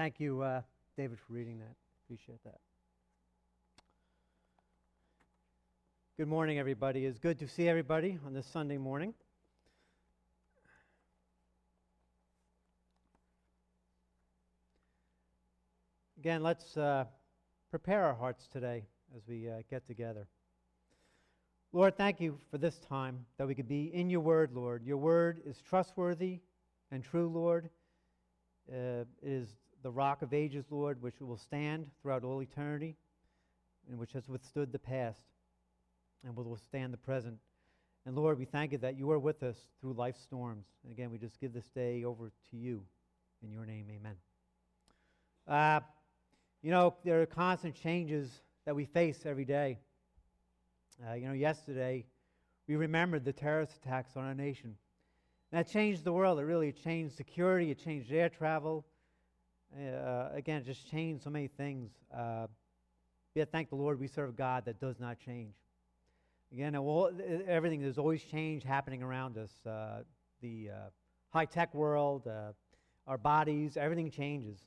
Thank 0.00 0.18
you, 0.18 0.40
uh, 0.40 0.62
David, 0.96 1.18
for 1.18 1.34
reading 1.34 1.58
that. 1.58 1.74
Appreciate 2.06 2.42
that. 2.44 2.58
Good 6.16 6.26
morning, 6.26 6.58
everybody. 6.58 7.04
It's 7.04 7.18
good 7.18 7.38
to 7.40 7.46
see 7.46 7.68
everybody 7.68 8.18
on 8.24 8.32
this 8.32 8.46
Sunday 8.46 8.78
morning. 8.78 9.12
Again, 16.18 16.42
let's 16.42 16.78
uh, 16.78 17.04
prepare 17.70 18.02
our 18.02 18.14
hearts 18.14 18.48
today 18.50 18.86
as 19.14 19.20
we 19.28 19.50
uh, 19.50 19.56
get 19.68 19.86
together. 19.86 20.26
Lord, 21.74 21.98
thank 21.98 22.22
you 22.22 22.38
for 22.50 22.56
this 22.56 22.78
time 22.88 23.26
that 23.36 23.46
we 23.46 23.54
could 23.54 23.68
be 23.68 23.92
in 23.92 24.08
your 24.08 24.20
word, 24.20 24.52
Lord. 24.54 24.82
Your 24.82 24.96
word 24.96 25.42
is 25.44 25.60
trustworthy 25.60 26.40
and 26.90 27.04
true, 27.04 27.28
Lord. 27.28 27.68
Uh, 28.72 29.04
it 29.04 29.08
is 29.20 29.48
the 29.82 29.90
rock 29.90 30.22
of 30.22 30.34
ages, 30.34 30.64
Lord, 30.70 31.00
which 31.02 31.20
will 31.20 31.36
stand 31.36 31.86
throughout 32.00 32.24
all 32.24 32.42
eternity 32.42 32.96
and 33.88 33.98
which 33.98 34.12
has 34.12 34.28
withstood 34.28 34.72
the 34.72 34.78
past 34.78 35.22
and 36.24 36.36
will 36.36 36.44
withstand 36.44 36.92
the 36.92 36.98
present. 36.98 37.38
And 38.06 38.16
Lord, 38.16 38.38
we 38.38 38.44
thank 38.44 38.72
you 38.72 38.78
that 38.78 38.96
you 38.96 39.10
are 39.10 39.18
with 39.18 39.42
us 39.42 39.56
through 39.80 39.94
life's 39.94 40.20
storms. 40.20 40.66
And 40.82 40.92
again, 40.92 41.10
we 41.10 41.18
just 41.18 41.40
give 41.40 41.52
this 41.52 41.68
day 41.74 42.04
over 42.04 42.30
to 42.50 42.56
you. 42.56 42.82
In 43.42 43.52
your 43.52 43.64
name, 43.64 43.86
amen. 43.90 44.16
Uh, 45.48 45.80
you 46.62 46.70
know, 46.70 46.94
there 47.04 47.22
are 47.22 47.26
constant 47.26 47.74
changes 47.74 48.30
that 48.66 48.74
we 48.76 48.84
face 48.84 49.24
every 49.24 49.44
day. 49.44 49.78
Uh, 51.08 51.14
you 51.14 51.26
know, 51.26 51.32
yesterday 51.32 52.04
we 52.68 52.76
remembered 52.76 53.24
the 53.24 53.32
terrorist 53.32 53.72
attacks 53.82 54.16
on 54.16 54.24
our 54.24 54.34
nation. 54.34 54.76
That 55.52 55.68
changed 55.68 56.04
the 56.04 56.12
world. 56.12 56.38
It 56.38 56.44
really 56.44 56.70
changed 56.72 57.16
security, 57.16 57.70
it 57.70 57.82
changed 57.82 58.12
air 58.12 58.28
travel. 58.28 58.84
Uh, 59.78 60.28
again, 60.34 60.64
just 60.64 60.90
changed 60.90 61.22
so 61.22 61.30
many 61.30 61.46
things. 61.46 61.90
Uh, 62.16 62.46
yet, 63.34 63.50
thank 63.52 63.68
the 63.68 63.76
Lord, 63.76 64.00
we 64.00 64.08
serve 64.08 64.36
God 64.36 64.64
that 64.64 64.80
does 64.80 64.98
not 64.98 65.18
change. 65.18 65.54
Again, 66.52 66.74
all, 66.74 67.10
everything, 67.46 67.80
there's 67.80 67.98
always 67.98 68.22
change 68.22 68.64
happening 68.64 69.02
around 69.02 69.38
us. 69.38 69.50
Uh, 69.64 70.02
the 70.42 70.70
uh, 70.70 70.88
high 71.28 71.44
tech 71.44 71.72
world, 71.72 72.26
uh, 72.26 72.52
our 73.06 73.18
bodies, 73.18 73.76
everything 73.76 74.10
changes. 74.10 74.58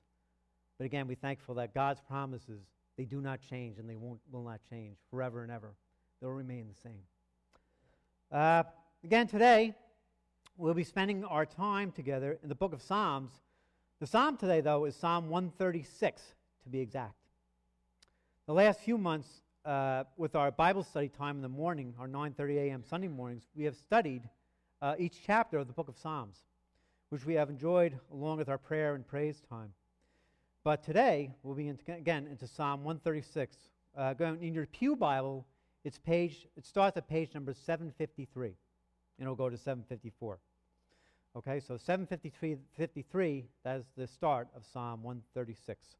But 0.77 0.85
again, 0.85 1.07
we're 1.07 1.15
thankful 1.15 1.55
that 1.55 1.73
God's 1.73 1.99
promises, 1.99 2.61
they 2.97 3.03
do 3.03 3.19
not 3.19 3.41
change 3.41 3.79
and 3.79 3.89
they 3.89 3.97
won't, 3.97 4.21
will 4.31 4.43
not 4.43 4.61
change 4.69 4.97
forever 5.09 5.43
and 5.43 5.51
ever. 5.51 5.73
They'll 6.21 6.31
remain 6.31 6.67
the 6.67 6.79
same. 6.81 7.01
Uh, 8.31 8.63
again, 9.03 9.27
today, 9.27 9.75
we'll 10.57 10.73
be 10.73 10.85
spending 10.85 11.25
our 11.25 11.45
time 11.45 11.91
together 11.91 12.39
in 12.41 12.47
the 12.47 12.55
book 12.55 12.73
of 12.73 12.81
Psalms. 12.81 13.31
The 14.03 14.07
psalm 14.07 14.35
today, 14.35 14.59
though, 14.59 14.83
is 14.83 14.97
Psalm 14.97 15.29
136, 15.29 16.21
to 16.63 16.69
be 16.69 16.81
exact. 16.81 17.15
The 18.47 18.53
last 18.53 18.81
few 18.81 18.97
months, 18.97 19.29
uh, 19.63 20.03
with 20.17 20.35
our 20.35 20.51
Bible 20.51 20.83
study 20.83 21.07
time 21.07 21.37
in 21.37 21.41
the 21.41 21.47
morning, 21.47 21.95
our 21.97 22.09
9:30 22.09 22.57
a.m. 22.57 22.83
Sunday 22.83 23.07
mornings, 23.07 23.47
we 23.55 23.63
have 23.63 23.77
studied 23.77 24.27
uh, 24.81 24.95
each 24.99 25.21
chapter 25.25 25.57
of 25.57 25.67
the 25.67 25.73
book 25.73 25.87
of 25.87 25.97
Psalms, 25.97 26.35
which 27.11 27.25
we 27.25 27.35
have 27.35 27.49
enjoyed 27.49 27.97
along 28.11 28.39
with 28.39 28.49
our 28.49 28.57
prayer 28.57 28.95
and 28.95 29.07
praise 29.07 29.39
time. 29.49 29.73
But 30.65 30.83
today, 30.83 31.33
we'll 31.41 31.55
be 31.55 31.69
into, 31.69 31.93
again 31.93 32.27
into 32.27 32.45
Psalm 32.45 32.83
136. 32.83 33.55
Uh, 33.95 34.13
going 34.15 34.43
in 34.43 34.53
your 34.53 34.65
Pew 34.65 34.97
Bible, 34.97 35.47
it's 35.85 35.97
page, 35.97 36.45
it 36.57 36.65
starts 36.65 36.97
at 36.97 37.07
page 37.07 37.33
number 37.33 37.53
753, 37.53 38.47
and 38.47 38.55
it'll 39.21 39.33
go 39.33 39.49
to 39.49 39.55
754. 39.55 40.39
Okay, 41.35 41.59
so 41.59 41.77
753, 41.77 42.57
53, 42.77 43.45
that 43.63 43.77
is 43.77 43.85
the 43.97 44.07
start 44.07 44.47
of 44.55 44.63
Psalm 44.71 45.01
136. 45.01 45.95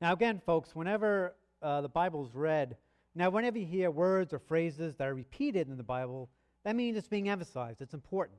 Now, 0.00 0.12
again, 0.12 0.40
folks, 0.44 0.74
whenever 0.74 1.34
uh, 1.60 1.80
the 1.80 1.88
Bible 1.88 2.24
is 2.24 2.34
read, 2.34 2.76
now, 3.14 3.28
whenever 3.28 3.58
you 3.58 3.66
hear 3.66 3.90
words 3.90 4.32
or 4.32 4.38
phrases 4.38 4.94
that 4.96 5.06
are 5.06 5.14
repeated 5.14 5.68
in 5.68 5.76
the 5.76 5.82
Bible, 5.82 6.30
that 6.64 6.74
means 6.74 6.96
it's 6.96 7.08
being 7.08 7.28
emphasized, 7.28 7.82
it's 7.82 7.92
important. 7.92 8.38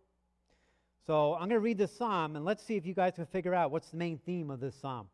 So 1.06 1.34
I'm 1.34 1.42
going 1.42 1.52
to 1.52 1.60
read 1.60 1.78
this 1.78 1.96
psalm, 1.96 2.36
and 2.36 2.44
let's 2.44 2.64
see 2.64 2.76
if 2.76 2.86
you 2.86 2.96
guys 2.96 3.14
can 3.16 3.28
figure 3.28 3.54
out 3.54 3.70
what's 3.70 3.90
the 3.90 3.98
main 3.98 4.18
theme 4.26 4.50
of 4.50 4.60
this 4.60 4.74
psalm. 4.76 5.08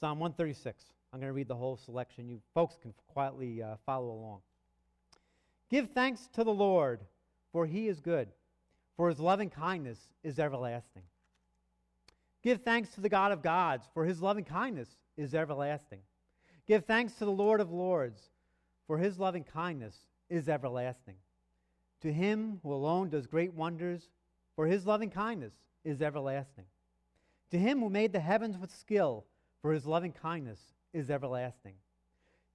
Psalm 0.00 0.20
136. 0.20 0.84
I'm 1.12 1.20
going 1.20 1.28
to 1.28 1.34
read 1.34 1.48
the 1.48 1.54
whole 1.54 1.76
selection. 1.76 2.28
You 2.28 2.40
folks 2.54 2.76
can 2.80 2.94
quietly 3.08 3.62
uh, 3.62 3.76
follow 3.84 4.10
along. 4.10 4.40
Give 5.70 5.88
thanks 5.90 6.28
to 6.32 6.44
the 6.44 6.52
Lord, 6.52 7.00
for 7.52 7.66
he 7.66 7.88
is 7.88 8.00
good, 8.00 8.28
for 8.96 9.08
his 9.08 9.20
loving 9.20 9.50
kindness 9.50 9.98
is 10.22 10.38
everlasting. 10.38 11.02
Give 12.42 12.60
thanks 12.60 12.90
to 12.90 13.00
the 13.00 13.08
God 13.08 13.32
of 13.32 13.42
gods, 13.42 13.86
for 13.94 14.04
his 14.04 14.20
loving 14.20 14.44
kindness 14.44 14.88
is 15.16 15.34
everlasting. 15.34 16.00
Give 16.66 16.84
thanks 16.84 17.14
to 17.14 17.24
the 17.24 17.30
Lord 17.30 17.60
of 17.60 17.72
lords, 17.72 18.20
for 18.86 18.98
his 18.98 19.18
loving 19.18 19.44
kindness 19.44 19.96
is 20.28 20.48
everlasting. 20.48 21.16
To 22.02 22.12
him 22.12 22.60
who 22.62 22.72
alone 22.72 23.08
does 23.08 23.26
great 23.26 23.54
wonders, 23.54 24.10
for 24.56 24.66
his 24.66 24.86
loving 24.86 25.10
kindness 25.10 25.54
is 25.84 26.02
everlasting. 26.02 26.66
To 27.50 27.58
him 27.58 27.80
who 27.80 27.88
made 27.88 28.12
the 28.12 28.20
heavens 28.20 28.58
with 28.58 28.70
skill, 28.70 29.24
for 29.62 29.72
his 29.72 29.86
loving 29.86 30.12
kindness 30.12 30.60
is 30.92 31.10
everlasting. 31.10 31.74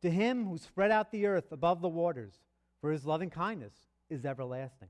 To 0.01 0.09
him 0.09 0.45
who 0.45 0.57
spread 0.57 0.91
out 0.91 1.11
the 1.11 1.25
earth 1.25 1.51
above 1.51 1.81
the 1.81 1.89
waters, 1.89 2.33
for 2.79 2.91
his 2.91 3.05
loving 3.05 3.29
kindness 3.29 3.73
is 4.09 4.25
everlasting. 4.25 4.89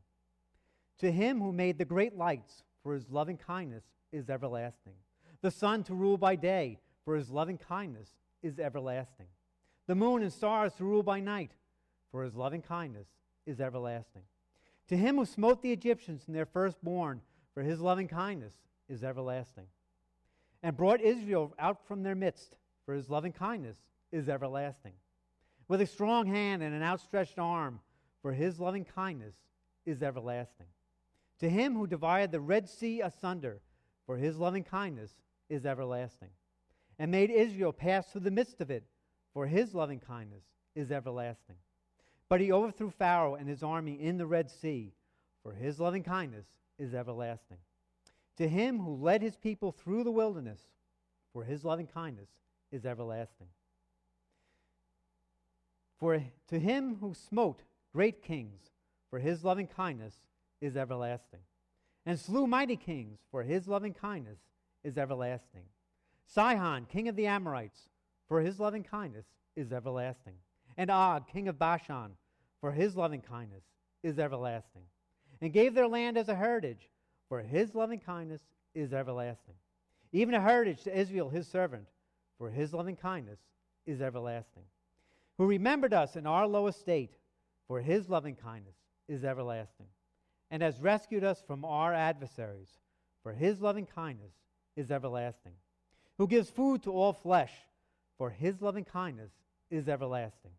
To 0.99 1.11
him 1.11 1.39
who 1.39 1.51
made 1.51 1.77
the 1.77 1.85
great 1.85 2.17
lights, 2.17 2.63
for 2.83 2.93
his 2.93 3.09
loving 3.09 3.37
kindness 3.37 3.83
is 4.11 4.29
everlasting. 4.29 4.93
The 5.41 5.51
sun 5.51 5.83
to 5.85 5.95
rule 5.95 6.17
by 6.17 6.35
day, 6.35 6.79
for 7.05 7.15
his 7.15 7.29
loving 7.29 7.57
kindness 7.57 8.09
is 8.43 8.59
everlasting. 8.59 9.27
The 9.87 9.95
moon 9.95 10.21
and 10.21 10.31
stars 10.31 10.73
to 10.73 10.83
rule 10.83 11.03
by 11.03 11.19
night, 11.19 11.51
for 12.11 12.23
his 12.23 12.35
loving 12.35 12.61
kindness 12.61 13.07
is 13.45 13.61
everlasting. 13.61 14.23
To 14.89 14.97
him 14.97 15.17
who 15.17 15.25
smote 15.25 15.61
the 15.61 15.71
Egyptians 15.71 16.23
and 16.27 16.35
their 16.35 16.45
firstborn, 16.45 17.21
for 17.53 17.63
his 17.63 17.79
loving 17.79 18.07
kindness 18.07 18.53
is 18.89 19.03
everlasting. 19.03 19.67
And 20.61 20.75
brought 20.75 20.99
Israel 20.99 21.53
out 21.57 21.87
from 21.87 22.03
their 22.03 22.15
midst, 22.15 22.57
for 22.85 22.93
his 22.93 23.09
loving 23.09 23.31
kindness 23.31 23.77
is 24.11 24.27
everlasting. 24.27 24.93
With 25.67 25.79
a 25.81 25.85
strong 25.85 26.27
hand 26.27 26.61
and 26.61 26.73
an 26.73 26.83
outstretched 26.83 27.39
arm, 27.39 27.79
for 28.21 28.33
his 28.33 28.59
loving 28.59 28.83
kindness 28.83 29.35
is 29.85 30.03
everlasting. 30.03 30.67
To 31.39 31.49
him 31.49 31.75
who 31.75 31.87
divided 31.87 32.31
the 32.31 32.41
Red 32.41 32.67
Sea 32.67 33.01
asunder, 33.01 33.61
for 34.05 34.17
his 34.17 34.37
loving 34.37 34.63
kindness 34.63 35.11
is 35.49 35.65
everlasting. 35.65 36.29
And 36.97 37.11
made 37.11 37.29
Israel 37.29 37.71
pass 37.71 38.11
through 38.11 38.21
the 38.21 38.31
midst 38.31 38.59
of 38.59 38.69
it, 38.69 38.83
for 39.33 39.47
his 39.47 39.73
loving 39.73 39.99
kindness 39.99 40.43
is 40.75 40.91
everlasting. 40.91 41.55
But 42.27 42.41
he 42.41 42.51
overthrew 42.51 42.89
Pharaoh 42.89 43.35
and 43.35 43.47
his 43.47 43.63
army 43.63 43.93
in 43.93 44.17
the 44.17 44.27
Red 44.27 44.49
Sea, 44.49 44.93
for 45.41 45.53
his 45.53 45.79
loving 45.79 46.03
kindness 46.03 46.45
is 46.77 46.93
everlasting. 46.93 47.57
To 48.37 48.47
him 48.47 48.79
who 48.79 48.95
led 48.95 49.21
his 49.21 49.35
people 49.35 49.71
through 49.71 50.03
the 50.03 50.11
wilderness, 50.11 50.61
for 51.33 51.43
his 51.43 51.63
loving 51.63 51.87
kindness 51.87 52.29
is 52.71 52.85
everlasting. 52.85 53.47
For 55.97 56.23
to 56.47 56.59
him 56.59 56.97
who 57.01 57.13
smote 57.13 57.63
great 57.93 58.21
kings, 58.21 58.71
for 59.09 59.19
his 59.19 59.43
loving 59.43 59.67
kindness 59.67 60.15
is 60.61 60.75
everlasting. 60.75 61.41
And 62.05 62.19
slew 62.19 62.47
mighty 62.47 62.75
kings, 62.75 63.19
for 63.31 63.43
his 63.43 63.67
loving 63.67 63.93
kindness 63.93 64.39
is 64.83 64.97
everlasting. 64.97 65.65
Sihon, 66.25 66.85
king 66.85 67.07
of 67.07 67.15
the 67.15 67.27
Amorites, 67.27 67.89
for 68.27 68.41
his 68.41 68.59
loving 68.59 68.83
kindness 68.83 69.25
is 69.55 69.71
everlasting 69.71 70.35
and 70.79 70.89
Og, 70.89 71.27
king 71.27 71.49
of 71.49 71.59
Bashan, 71.59 72.11
for 72.61 72.71
his 72.71 72.95
loving 72.95 73.19
kindness 73.19 73.65
is 74.01 74.17
everlasting, 74.17 74.83
and 75.41 75.51
gave 75.51 75.73
their 75.73 75.89
land 75.89 76.17
as 76.17 76.29
a 76.29 76.35
heritage, 76.35 76.89
for 77.27 77.41
his 77.41 77.75
loving 77.75 77.99
kindness 77.99 78.41
is 78.73 78.93
everlasting. 78.93 79.55
Even 80.13 80.33
a 80.35 80.39
heritage 80.39 80.83
to 80.83 80.97
Israel, 80.97 81.27
his 81.27 81.49
servant, 81.49 81.85
for 82.37 82.49
his 82.49 82.73
loving 82.73 82.95
kindness 82.95 83.39
is 83.85 84.01
everlasting. 84.01 84.63
Who 85.37 85.47
remembered 85.47 85.93
us 85.93 86.15
in 86.15 86.25
our 86.25 86.47
low 86.47 86.67
estate, 86.67 87.17
for 87.67 87.81
his 87.81 88.07
loving 88.07 88.37
kindness 88.37 88.77
is 89.09 89.25
everlasting, 89.25 89.87
and 90.51 90.61
has 90.61 90.79
rescued 90.79 91.23
us 91.23 91.41
from 91.45 91.63
our 91.65 91.93
adversaries, 91.93 92.69
for 93.23 93.33
his 93.33 93.61
loving 93.61 93.85
kindness 93.85 94.33
is 94.75 94.91
everlasting. 94.91 95.53
Who 96.17 96.27
gives 96.27 96.49
food 96.49 96.83
to 96.83 96.91
all 96.91 97.13
flesh, 97.13 97.51
for 98.17 98.29
his 98.29 98.61
loving 98.61 98.85
kindness 98.85 99.31
is 99.69 99.87
everlasting 99.87 100.51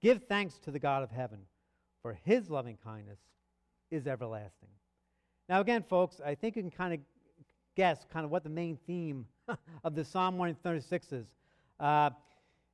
Give 0.00 0.22
thanks 0.22 0.58
to 0.60 0.70
the 0.70 0.78
God 0.78 1.02
of 1.02 1.10
heaven, 1.10 1.38
for 2.02 2.18
his 2.24 2.50
loving 2.50 2.78
kindness 2.84 3.18
is 3.90 4.06
everlasting. 4.06 4.68
Now, 5.48 5.60
again, 5.60 5.82
folks, 5.82 6.20
I 6.24 6.34
think 6.34 6.56
you 6.56 6.62
can 6.62 6.70
kind 6.70 6.94
of 6.94 7.00
guess 7.76 8.04
kind 8.12 8.24
of 8.24 8.30
what 8.30 8.42
the 8.42 8.50
main 8.50 8.78
theme 8.86 9.26
of 9.84 9.94
the 9.94 10.04
Psalm 10.04 10.38
136 10.38 11.12
is. 11.12 11.26
Uh, 11.80 12.10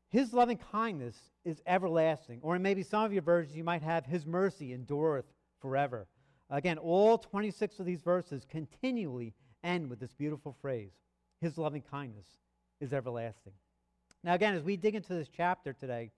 his 0.09 0.33
loving 0.33 0.59
kindness 0.71 1.17
is 1.45 1.63
everlasting. 1.67 2.41
Or 2.43 2.59
maybe 2.59 2.83
some 2.83 3.05
of 3.05 3.13
your 3.13 3.23
versions, 3.23 3.57
you 3.57 3.65
might 3.65 3.83
have 3.83 4.05
His 4.05 4.27
mercy 4.27 4.73
endureth 4.73 5.25
forever. 5.61 6.07
Again, 6.51 6.79
all 6.79 7.19
26 7.19 7.79
of 7.81 7.87
these 7.87 8.03
verses 8.03 8.47
continually 8.49 9.35
end 9.65 9.89
with 9.89 10.01
this 10.01 10.13
beautiful 10.13 10.57
phrase 10.61 10.93
His 11.41 11.59
loving 11.59 11.83
kindness 11.83 12.27
is 12.81 12.93
everlasting. 12.93 13.53
Now, 14.25 14.35
again, 14.35 14.55
as 14.55 14.63
we 14.63 14.77
dig 14.77 14.95
into 14.95 15.15
this 15.15 15.29
chapter 15.35 15.73
today, 15.73 16.11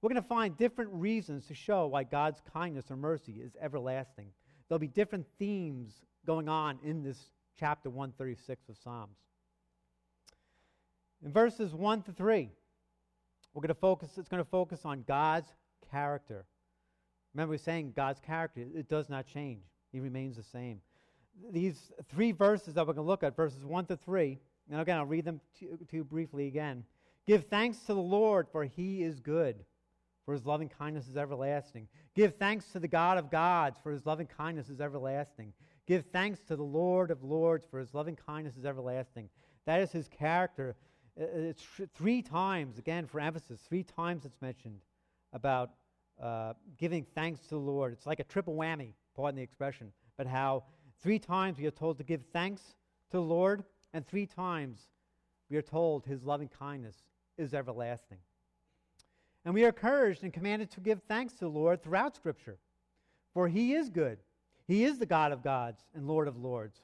we're 0.00 0.08
going 0.08 0.22
to 0.22 0.28
find 0.28 0.56
different 0.56 0.90
reasons 0.92 1.46
to 1.46 1.54
show 1.54 1.86
why 1.86 2.04
God's 2.04 2.40
kindness 2.52 2.90
or 2.90 2.96
mercy 2.96 3.32
is 3.32 3.52
everlasting. 3.60 4.28
There'll 4.68 4.78
be 4.78 4.86
different 4.86 5.26
themes 5.38 5.92
going 6.26 6.48
on 6.48 6.78
in 6.82 7.02
this 7.02 7.18
chapter 7.58 7.90
136 7.90 8.68
of 8.68 8.76
Psalms. 8.82 9.16
In 11.22 11.32
verses 11.32 11.74
1 11.74 12.02
to 12.02 12.12
3, 12.12 12.48
we're 13.52 13.60
going 13.60 13.68
to 13.68 13.74
focus, 13.74 14.16
it's 14.16 14.28
going 14.28 14.42
to 14.42 14.48
focus 14.48 14.80
on 14.84 15.04
God's 15.06 15.48
character. 15.90 16.46
Remember, 17.34 17.52
we're 17.52 17.58
saying 17.58 17.92
God's 17.94 18.20
character, 18.20 18.64
it 18.74 18.88
does 18.88 19.08
not 19.08 19.26
change, 19.26 19.62
He 19.92 20.00
remains 20.00 20.36
the 20.36 20.42
same. 20.42 20.80
These 21.52 21.92
three 22.08 22.32
verses 22.32 22.74
that 22.74 22.86
we're 22.86 22.92
going 22.92 23.04
to 23.04 23.08
look 23.08 23.22
at, 23.22 23.36
verses 23.36 23.64
1 23.64 23.86
to 23.86 23.96
3, 23.96 24.38
and 24.70 24.80
again, 24.80 24.98
I'll 24.98 25.06
read 25.06 25.24
them 25.24 25.40
to, 25.88 26.04
briefly 26.04 26.46
again. 26.46 26.84
Give 27.26 27.44
thanks 27.44 27.78
to 27.80 27.94
the 27.94 28.00
Lord, 28.00 28.48
for 28.50 28.64
He 28.64 29.02
is 29.02 29.20
good, 29.20 29.64
for 30.24 30.34
His 30.34 30.44
loving 30.44 30.68
kindness 30.68 31.08
is 31.08 31.16
everlasting. 31.16 31.88
Give 32.14 32.34
thanks 32.34 32.66
to 32.72 32.80
the 32.80 32.88
God 32.88 33.18
of 33.18 33.30
gods, 33.30 33.78
for 33.82 33.92
His 33.92 34.06
loving 34.06 34.26
kindness 34.26 34.68
is 34.68 34.80
everlasting. 34.80 35.52
Give 35.86 36.04
thanks 36.12 36.40
to 36.48 36.56
the 36.56 36.62
Lord 36.62 37.10
of 37.10 37.22
lords, 37.22 37.66
for 37.70 37.78
His 37.78 37.94
loving 37.94 38.16
kindness 38.16 38.56
is 38.56 38.64
everlasting. 38.64 39.28
That 39.66 39.80
is 39.80 39.92
His 39.92 40.08
character. 40.08 40.76
Uh, 41.20 41.24
uh, 41.24 41.26
it's 41.34 41.64
three 41.94 42.22
times, 42.22 42.78
again, 42.78 43.06
for 43.06 43.20
emphasis, 43.20 43.60
three 43.68 43.82
times 43.82 44.24
it's 44.24 44.40
mentioned 44.40 44.80
about 45.32 45.70
uh, 46.22 46.54
giving 46.78 47.06
thanks 47.14 47.40
to 47.40 47.50
the 47.50 47.56
Lord. 47.56 47.92
It's 47.92 48.06
like 48.06 48.20
a 48.20 48.24
triple 48.24 48.54
whammy, 48.54 48.92
pardon 49.16 49.36
the 49.36 49.42
expression, 49.42 49.92
but 50.16 50.26
how 50.26 50.64
three 51.02 51.18
times 51.18 51.58
we 51.58 51.66
are 51.66 51.70
told 51.70 51.98
to 51.98 52.04
give 52.04 52.22
thanks 52.32 52.62
to 53.10 53.16
the 53.16 53.22
Lord, 53.22 53.64
and 53.92 54.06
three 54.06 54.26
times 54.26 54.88
we 55.48 55.56
are 55.56 55.62
told 55.62 56.04
his 56.04 56.22
loving 56.22 56.48
kindness 56.48 56.96
is 57.38 57.54
everlasting. 57.54 58.18
And 59.44 59.54
we 59.54 59.64
are 59.64 59.68
encouraged 59.68 60.22
and 60.22 60.32
commanded 60.32 60.70
to 60.72 60.80
give 60.80 61.00
thanks 61.08 61.32
to 61.34 61.40
the 61.40 61.48
Lord 61.48 61.82
throughout 61.82 62.14
Scripture, 62.14 62.58
for 63.32 63.48
he 63.48 63.72
is 63.72 63.88
good. 63.88 64.18
He 64.66 64.84
is 64.84 64.98
the 64.98 65.06
God 65.06 65.32
of 65.32 65.42
gods 65.42 65.82
and 65.94 66.06
Lord 66.06 66.28
of 66.28 66.36
lords. 66.36 66.82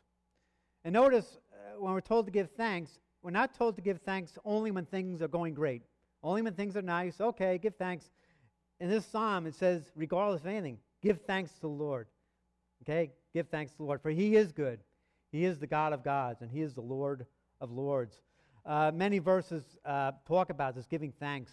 And 0.85 0.93
notice, 0.95 1.39
uh, 1.53 1.81
when 1.81 1.93
we're 1.93 2.01
told 2.01 2.27
to 2.27 2.33
give 2.33 2.51
thanks, 2.53 2.99
we're 3.23 3.31
not 3.31 3.55
told 3.55 3.77
to 3.77 3.83
give 3.83 4.01
thanks 4.01 4.39
only 4.45 4.71
when 4.71 4.87
things 4.87 5.21
are 5.21 5.29
going 5.29 5.53
great, 5.53 5.83
only 6.23 6.43
when 6.43 6.55
things 6.55 6.77
are 6.77 6.83
nice. 6.83 7.21
Okay, 7.21 7.59
give 7.59 7.75
thanks 7.77 8.11
in 8.81 8.91
this 8.91 9.07
psalm, 9.07 9.47
it 9.47 9.55
says, 9.55 9.91
regardless 9.95 10.43
of 10.43 10.47
anything, 10.49 10.79
give 11.03 11.21
thanks 11.23 11.53
to 11.53 11.61
the 11.61 11.69
Lord. 11.69 12.07
Okay? 12.83 13.13
Give 13.33 13.47
thanks 13.49 13.73
to 13.73 13.79
the 13.79 13.85
Lord, 13.85 14.03
for 14.03 14.11
he 14.11 14.37
is 14.37 14.53
good. 14.53 14.81
He 15.33 15.45
is 15.45 15.59
the 15.59 15.67
God 15.67 15.93
of 15.93 16.05
gods, 16.05 16.43
and 16.43 16.51
he 16.51 16.63
is 16.63 16.75
the 16.75 16.81
Lord 16.81 17.27
of 17.61 17.71
lords. 17.71 18.21
Uh, 18.65 18.91
many 18.95 19.19
verses 19.19 19.63
uh, 19.85 20.13
talk 20.27 20.51
about 20.51 20.75
this, 20.75 20.87
giving 20.87 21.13
thanks 21.13 21.53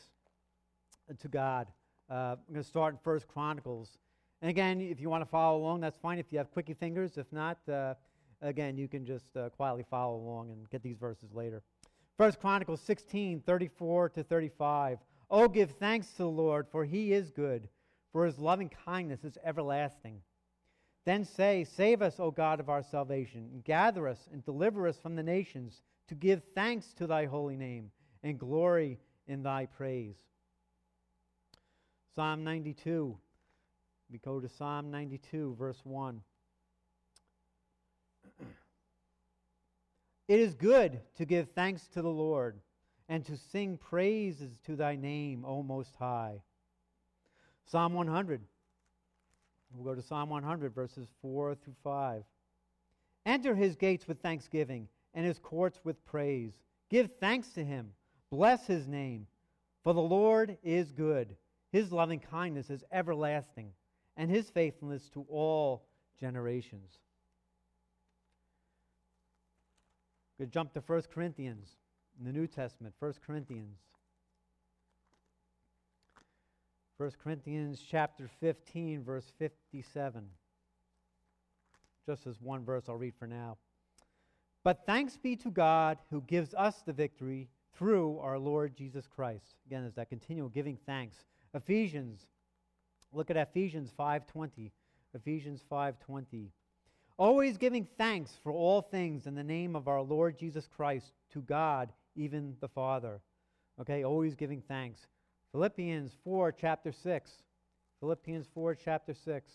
to 1.19 1.27
God. 1.27 1.67
Uh, 2.09 2.35
I'm 2.47 2.53
going 2.53 2.63
to 2.63 2.67
start 2.67 2.93
in 2.93 2.99
First 3.03 3.27
Chronicles. 3.27 3.97
And 4.41 4.49
again, 4.49 4.81
if 4.81 4.99
you 4.99 5.09
want 5.09 5.21
to 5.21 5.29
follow 5.29 5.57
along, 5.57 5.81
that's 5.81 5.97
fine 5.97 6.19
if 6.19 6.25
you 6.31 6.37
have 6.37 6.51
quickie 6.51 6.73
fingers. 6.73 7.17
If 7.17 7.31
not, 7.31 7.57
uh, 7.69 7.93
again, 8.41 8.77
you 8.77 8.87
can 8.87 9.05
just 9.05 9.35
uh, 9.37 9.49
quietly 9.49 9.85
follow 9.89 10.17
along 10.17 10.51
and 10.51 10.69
get 10.69 10.83
these 10.83 10.97
verses 10.97 11.33
later. 11.33 11.61
First 12.17 12.39
Chronicles 12.39 12.81
16, 12.81 13.41
34 13.45 14.09
to 14.09 14.23
35. 14.23 14.99
Oh, 15.35 15.47
give 15.47 15.71
thanks 15.71 16.11
to 16.11 16.17
the 16.19 16.29
Lord, 16.29 16.67
for 16.67 16.85
he 16.85 17.11
is 17.11 17.31
good, 17.31 17.67
for 18.11 18.23
his 18.23 18.37
loving 18.37 18.69
kindness 18.85 19.23
is 19.23 19.35
everlasting. 19.43 20.21
Then 21.05 21.25
say, 21.25 21.63
Save 21.63 22.03
us, 22.03 22.19
O 22.19 22.29
God 22.29 22.59
of 22.59 22.69
our 22.69 22.83
salvation, 22.83 23.49
and 23.51 23.63
gather 23.63 24.07
us 24.07 24.29
and 24.31 24.45
deliver 24.45 24.87
us 24.87 24.99
from 24.99 25.15
the 25.15 25.23
nations, 25.23 25.81
to 26.09 26.13
give 26.13 26.43
thanks 26.53 26.93
to 26.99 27.07
thy 27.07 27.25
holy 27.25 27.57
name 27.57 27.89
and 28.21 28.37
glory 28.37 28.99
in 29.27 29.41
thy 29.41 29.65
praise. 29.65 30.17
Psalm 32.13 32.43
92. 32.43 33.17
We 34.11 34.19
go 34.19 34.39
to 34.39 34.47
Psalm 34.47 34.91
92, 34.91 35.55
verse 35.57 35.81
1. 35.83 36.21
It 40.27 40.39
is 40.39 40.53
good 40.53 41.01
to 41.15 41.25
give 41.25 41.49
thanks 41.49 41.87
to 41.95 42.03
the 42.03 42.07
Lord 42.07 42.59
and 43.09 43.25
to 43.25 43.37
sing 43.37 43.77
praises 43.77 44.51
to 44.65 44.75
thy 44.75 44.95
name, 44.95 45.43
O 45.45 45.61
Most 45.61 45.95
High. 45.97 46.41
Psalm 47.65 47.93
100. 47.93 48.41
We'll 49.73 49.93
go 49.93 49.99
to 49.99 50.05
Psalm 50.05 50.29
100, 50.29 50.73
verses 50.73 51.07
4 51.21 51.55
through 51.55 51.75
5. 51.83 52.23
Enter 53.25 53.55
his 53.55 53.75
gates 53.75 54.07
with 54.07 54.21
thanksgiving 54.21 54.87
and 55.13 55.25
his 55.25 55.39
courts 55.39 55.79
with 55.83 56.03
praise. 56.05 56.53
Give 56.89 57.09
thanks 57.19 57.49
to 57.53 57.63
him. 57.63 57.91
Bless 58.29 58.67
his 58.67 58.87
name. 58.87 59.27
For 59.83 59.93
the 59.93 60.01
Lord 60.01 60.57
is 60.63 60.91
good. 60.91 61.35
His 61.71 61.91
loving 61.91 62.19
kindness 62.19 62.69
is 62.69 62.83
everlasting, 62.91 63.71
and 64.15 64.29
his 64.29 64.49
faithfulness 64.49 65.09
to 65.09 65.25
all 65.27 65.87
generations. 66.19 66.99
To 70.39 70.45
jump 70.45 70.73
to 70.73 70.83
1 70.85 71.01
Corinthians 71.13 71.75
in 72.19 72.25
the 72.25 72.31
New 72.31 72.47
Testament, 72.47 72.93
1 72.99 73.13
Corinthians. 73.25 73.77
1 76.97 77.11
Corinthians 77.23 77.83
chapter 77.89 78.29
15, 78.39 79.03
verse 79.03 79.31
57. 79.39 80.23
Just 82.05 82.27
as 82.27 82.39
one 82.39 82.63
verse 82.63 82.83
I'll 82.87 82.95
read 82.95 83.15
for 83.17 83.27
now. 83.27 83.57
But 84.63 84.85
thanks 84.85 85.17
be 85.17 85.35
to 85.37 85.49
God 85.49 85.97
who 86.09 86.21
gives 86.21 86.53
us 86.53 86.81
the 86.85 86.93
victory 86.93 87.49
through 87.75 88.19
our 88.19 88.37
Lord 88.37 88.75
Jesus 88.75 89.07
Christ. 89.07 89.55
Again, 89.65 89.83
as 89.83 89.95
that 89.95 90.09
continual 90.09 90.49
giving 90.49 90.77
thanks. 90.85 91.17
Ephesians, 91.53 92.27
look 93.11 93.29
at 93.29 93.37
Ephesians 93.37 93.91
5:20. 93.91 94.71
Ephesians 95.13 95.63
5:20. 95.69 96.51
Always 97.17 97.57
giving 97.57 97.85
thanks 97.97 98.35
for 98.37 98.51
all 98.51 98.81
things 98.81 99.27
in 99.27 99.35
the 99.35 99.43
name 99.43 99.75
of 99.75 99.87
our 99.87 100.01
Lord 100.01 100.37
Jesus 100.37 100.67
Christ 100.67 101.13
to 101.31 101.41
God 101.41 101.91
even 102.15 102.55
the 102.59 102.67
Father. 102.67 103.21
Okay, 103.81 104.03
always 104.03 104.35
giving 104.35 104.61
thanks. 104.61 105.07
Philippians 105.51 106.11
4, 106.23 106.51
chapter 106.51 106.91
6. 106.91 107.31
Philippians 107.99 108.47
4, 108.53 108.75
chapter 108.75 109.13
6. 109.13 109.51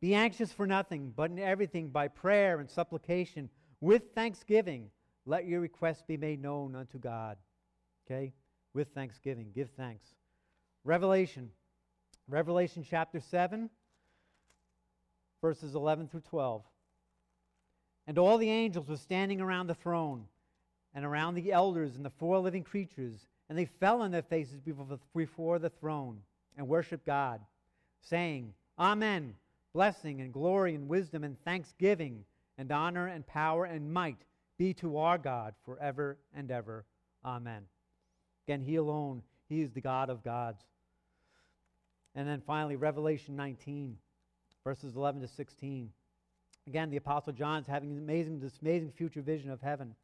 Be 0.00 0.14
anxious 0.14 0.52
for 0.52 0.66
nothing, 0.66 1.12
but 1.16 1.30
in 1.30 1.38
everything 1.38 1.88
by 1.88 2.08
prayer 2.08 2.60
and 2.60 2.68
supplication 2.68 3.48
with 3.80 4.14
thanksgiving, 4.14 4.90
let 5.24 5.46
your 5.46 5.60
requests 5.60 6.02
be 6.02 6.16
made 6.16 6.40
known 6.40 6.74
unto 6.74 6.98
God. 6.98 7.36
Okay? 8.06 8.32
With 8.74 8.88
thanksgiving. 8.88 9.50
Give 9.54 9.70
thanks. 9.76 10.06
Revelation. 10.84 11.50
Revelation 12.28 12.84
chapter 12.88 13.20
7, 13.20 13.70
verses 15.40 15.74
11 15.74 16.08
through 16.08 16.22
12. 16.22 16.62
And 18.08 18.18
all 18.18 18.38
the 18.38 18.50
angels 18.50 18.88
were 18.88 18.96
standing 18.96 19.40
around 19.40 19.68
the 19.68 19.74
throne 19.74 20.24
and 20.96 21.04
around 21.04 21.34
the 21.34 21.52
elders 21.52 21.94
and 21.94 22.04
the 22.04 22.10
four 22.18 22.38
living 22.38 22.64
creatures, 22.64 23.26
and 23.50 23.56
they 23.56 23.66
fell 23.66 24.00
on 24.00 24.10
their 24.10 24.22
faces 24.22 24.60
before 25.14 25.58
the 25.58 25.70
throne 25.70 26.18
and 26.56 26.66
worshiped 26.66 27.04
God, 27.04 27.40
saying, 28.00 28.54
Amen. 28.78 29.34
Blessing 29.74 30.22
and 30.22 30.32
glory 30.32 30.74
and 30.74 30.88
wisdom 30.88 31.22
and 31.22 31.38
thanksgiving 31.44 32.24
and 32.56 32.72
honor 32.72 33.08
and 33.08 33.26
power 33.26 33.66
and 33.66 33.92
might 33.92 34.16
be 34.56 34.72
to 34.72 34.96
our 34.96 35.18
God 35.18 35.54
forever 35.66 36.16
and 36.34 36.50
ever. 36.50 36.86
Amen. 37.22 37.64
Again, 38.48 38.62
He 38.62 38.76
alone, 38.76 39.22
He 39.50 39.60
is 39.60 39.72
the 39.72 39.82
God 39.82 40.08
of 40.08 40.24
gods. 40.24 40.64
And 42.14 42.26
then 42.26 42.40
finally, 42.46 42.76
Revelation 42.76 43.36
19, 43.36 43.98
verses 44.64 44.96
11 44.96 45.20
to 45.20 45.28
16. 45.28 45.90
Again, 46.66 46.88
the 46.88 46.96
Apostle 46.96 47.34
John 47.34 47.60
is 47.60 47.66
having 47.66 47.98
amazing, 47.98 48.40
this 48.40 48.58
amazing 48.62 48.92
future 48.96 49.20
vision 49.20 49.50
of 49.50 49.60
heaven 49.60 49.94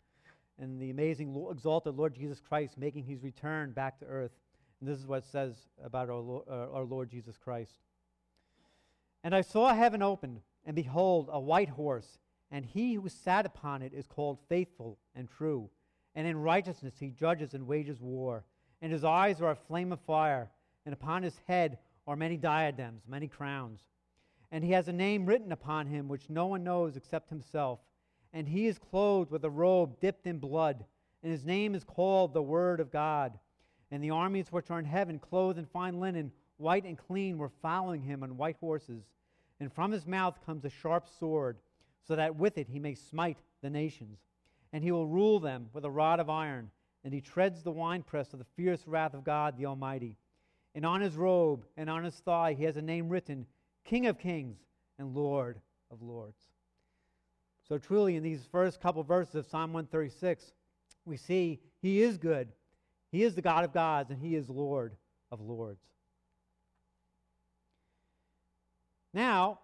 and 0.59 0.81
the 0.81 0.91
amazing 0.91 1.35
exalted 1.51 1.95
Lord 1.95 2.15
Jesus 2.15 2.41
Christ 2.41 2.79
making 2.79 3.05
his 3.05 3.23
return 3.23 3.73
back 3.73 3.99
to 3.99 4.07
earth. 4.07 4.33
And 4.81 4.89
this 4.89 4.99
is 4.99 5.07
what 5.07 5.19
it 5.19 5.25
says 5.31 5.55
about 5.83 6.11
our 6.11 6.21
Lord, 6.21 6.45
uh, 6.49 6.73
our 6.73 6.85
Lord 6.85 7.11
Jesus 7.11 7.37
Christ. 7.37 7.75
And 9.25 9.35
I 9.35 9.41
saw 9.41 9.73
heaven 9.75 10.03
opened, 10.03 10.41
and 10.65 10.75
behold, 10.75 11.29
a 11.33 11.41
white 11.41 11.71
horse, 11.71 12.19
and 12.51 12.67
he 12.67 12.95
who 12.95 13.09
sat 13.09 13.47
upon 13.47 13.83
it 13.83 13.95
is 13.95 14.07
called 14.07 14.39
faithful 14.49 14.99
and 15.15 15.29
true. 15.29 15.71
And 16.15 16.27
in 16.27 16.37
righteousness 16.37 16.95
he 16.99 17.11
judges 17.11 17.55
and 17.55 17.67
wages 17.67 18.01
war. 18.01 18.45
And 18.81 18.93
his 18.93 19.05
eyes 19.05 19.41
are 19.41 19.53
a 19.53 19.57
flame 19.57 19.93
of 19.93 20.01
fire, 20.01 20.51
and 20.85 20.93
upon 20.93 21.23
his 21.23 21.39
head 21.47 21.79
are 22.07 22.17
many 22.17 22.37
diadems, 22.37 23.03
many 23.09 23.29
crowns. 23.29 23.81
And 24.51 24.65
he 24.65 24.73
has 24.73 24.89
a 24.89 24.93
name 24.93 25.25
written 25.25 25.53
upon 25.53 25.87
him 25.87 26.09
which 26.09 26.29
no 26.29 26.47
one 26.47 26.65
knows 26.65 26.97
except 26.97 27.31
himself 27.31 27.79
and 28.33 28.49
he 28.49 28.67
is 28.67 28.79
clothed 28.79 29.31
with 29.31 29.45
a 29.45 29.51
robe 29.51 30.01
dipped 30.01 30.27
in 30.27 30.39
blood, 30.39 30.85
and 31.23 31.31
his 31.31 31.45
name 31.45 31.75
is 31.75 31.85
called 31.85 32.33
the 32.33 32.43
Word 32.43 32.81
of 32.81 32.91
God. 32.91 33.39
And 33.91 34.03
the 34.03 34.11
armies 34.11 34.51
which 34.51 34.71
are 34.71 34.79
in 34.79 34.87
heaven, 34.87 35.19
clothed 35.19 35.59
in 35.59 35.67
fine 35.67 36.01
linen, 36.01 36.33
white 36.57 36.85
and 36.85 36.97
clean, 36.97 37.37
were 37.37 37.51
following 37.61 38.01
him 38.01 38.23
on 38.23 38.39
white 38.39 38.57
horses. 38.59 39.05
And 39.61 39.73
from 39.73 39.93
his 39.93 40.07
mouth 40.07 40.39
comes 40.47 40.65
a 40.65 40.71
sharp 40.71 41.07
sword, 41.09 41.59
so 42.07 42.17
that 42.17 42.37
with 42.37 42.57
it 42.59 42.69
he 42.69 42.79
may 42.79 42.95
smite 42.95 43.39
the 43.61 43.71
nations. 43.71 44.19
And 44.73 44.83
he 44.83 44.91
will 44.91 45.07
rule 45.07 45.39
them 45.39 45.69
with 45.75 45.85
a 45.85 45.91
rod 45.91 46.21
of 46.21 46.31
iron, 46.31 46.71
and 47.05 47.13
he 47.13 47.21
treads 47.21 47.63
the 47.63 47.71
winepress 47.71 48.33
of 48.33 48.39
the 48.39 48.47
fierce 48.57 48.87
wrath 48.87 49.13
of 49.15 49.25
God 49.25 49.59
the 49.59 49.67
Almighty. 49.67 50.17
And 50.75 50.87
on 50.87 51.03
his 51.03 51.15
robe 51.15 51.67
and 51.77 51.91
on 51.91 52.05
his 52.05 52.15
thigh 52.15 52.55
he 52.55 52.65
has 52.65 52.79
a 52.79 52.83
name 52.83 53.11
written 53.11 53.47
King 53.85 54.07
of 54.07 54.19
Kings 54.19 54.57
and 54.99 55.15
Lord 55.15 55.61
of 55.91 56.01
Lords. 56.01 56.52
So, 57.73 57.79
truly, 57.79 58.17
in 58.17 58.23
these 58.23 58.45
first 58.53 58.83
couple 58.83 59.03
verses 59.03 59.35
of 59.35 59.47
Psalm 59.47 59.73
136, 59.73 60.53
we 61.07 61.17
see 61.17 61.59
he 61.81 62.03
is 62.03 62.19
good, 62.19 62.49
he 63.11 63.23
is 63.23 63.35
the 63.35 63.41
God 63.41 63.65
of 63.65 63.73
gods, 63.73 64.11
and 64.11 64.21
he 64.21 64.37
is 64.37 64.51
Lord 64.51 64.95
of 65.31 65.41
lords. 65.41 65.81
Now, 69.15 69.61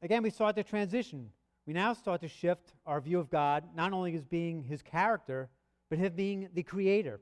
again, 0.00 0.22
we 0.22 0.30
start 0.30 0.56
to 0.56 0.62
transition. 0.62 1.28
We 1.66 1.74
now 1.74 1.92
start 1.92 2.22
to 2.22 2.28
shift 2.28 2.72
our 2.86 2.98
view 2.98 3.18
of 3.18 3.28
God, 3.28 3.64
not 3.76 3.92
only 3.92 4.14
as 4.14 4.24
being 4.24 4.62
his 4.62 4.80
character, 4.80 5.50
but 5.90 5.98
him 5.98 6.14
being 6.14 6.48
the 6.54 6.62
creator. 6.62 7.20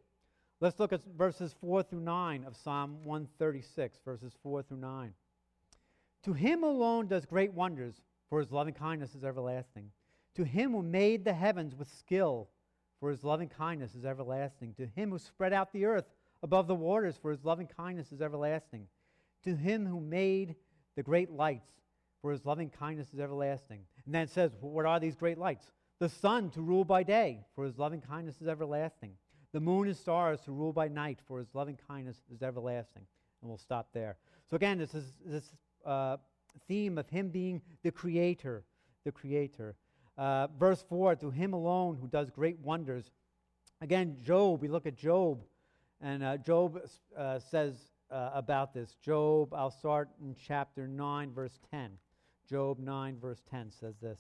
Let's 0.61 0.79
look 0.79 0.93
at 0.93 1.01
verses 1.17 1.53
4 1.61 1.83
through 1.83 2.03
9 2.03 2.45
of 2.45 2.57
Psalm 2.57 2.99
136, 3.03 3.99
verses 4.05 4.35
4 4.45 4.63
through 4.63 4.77
9. 4.77 5.15
To 6.27 6.33
him 6.33 6.63
alone 6.63 7.09
does 7.09 7.27
great 7.27 7.53
wonders, 7.53 8.01
for 8.31 8.39
his 8.39 8.53
loving 8.53 8.75
kindness 8.75 9.17
is 9.17 9.25
everlasting. 9.25 9.91
To 10.39 10.45
him 10.45 10.71
who 10.71 10.83
made 10.83 11.25
the 11.25 11.33
heavens 11.33 11.75
with 11.75 11.89
skill, 11.99 12.49
for 13.01 13.11
his 13.11 13.25
loving 13.25 13.49
kindness 13.49 13.97
is 13.97 14.05
everlasting. 14.05 14.73
To 14.75 14.87
him 14.87 15.11
who 15.11 15.19
spread 15.19 15.53
out 15.53 15.73
the 15.73 15.85
earth 15.85 16.05
above 16.45 16.69
the 16.69 16.77
waters, 16.77 17.19
for 17.21 17.33
his 17.33 17.45
loving 17.45 17.67
kindness 17.67 18.13
is 18.13 18.23
everlasting. 18.23 18.87
To 19.43 19.57
him 19.57 19.85
who 19.85 19.99
made 20.01 20.55
the 20.95 21.03
great 21.03 21.33
lights, 21.33 21.73
for 22.23 22.31
his 22.31 22.47
loving 22.47 22.71
kindness 22.71 23.13
is 23.13 23.19
everlasting. 23.19 23.81
And 24.07 24.15
then 24.15 24.23
it 24.23 24.31
says, 24.31 24.53
What 24.61 24.87
are 24.87 25.01
these 25.01 25.17
great 25.17 25.39
lights? 25.39 25.73
The 25.99 26.09
sun 26.09 26.51
to 26.51 26.63
rule 26.63 26.85
by 26.85 27.03
day, 27.03 27.45
for 27.57 27.65
his 27.65 27.77
loving 27.77 28.01
kindness 28.01 28.41
is 28.41 28.47
everlasting. 28.47 29.15
The 29.53 29.61
moon 29.61 29.89
and 29.89 29.97
stars 29.97 30.41
to 30.43 30.53
rule 30.53 30.73
by 30.73 30.87
night, 30.87 31.19
for 31.27 31.41
his 31.41 31.53
loving 31.53 31.81
kindness 31.89 32.23
is 32.33 32.43
everlasting. 32.43 33.03
And 33.43 33.49
we'll 33.49 33.59
stop 33.59 33.89
there. 33.93 34.19
So 34.49 34.55
again, 34.55 34.79
this 34.79 34.95
is 34.95 35.15
this 35.27 35.53
uh, 35.85 36.19
theme 36.69 36.97
of 36.97 37.09
him 37.09 37.31
being 37.31 37.61
the 37.83 37.91
creator, 37.91 38.63
the 39.05 39.11
creator. 39.11 39.75
Uh, 40.19 40.49
verse 40.59 40.85
4 40.89 41.15
To 41.17 41.31
him 41.31 41.53
alone 41.53 41.97
who 42.01 42.09
does 42.09 42.29
great 42.31 42.59
wonders. 42.59 43.11
Again, 43.81 44.17
Job, 44.21 44.61
we 44.61 44.67
look 44.67 44.87
at 44.87 44.97
Job, 44.97 45.45
and 46.01 46.25
uh, 46.25 46.37
Job 46.39 46.81
uh, 47.17 47.39
says 47.39 47.77
uh, 48.11 48.31
about 48.35 48.75
this. 48.75 48.97
Job, 48.97 49.55
I'll 49.55 49.71
start 49.71 50.09
in 50.21 50.35
chapter 50.35 50.89
9, 50.89 51.33
verse 51.33 51.61
10. 51.71 51.93
Job 52.51 52.81
9, 52.81 53.19
verse 53.21 53.43
10 53.49 53.71
says 53.71 53.95
this 54.03 54.19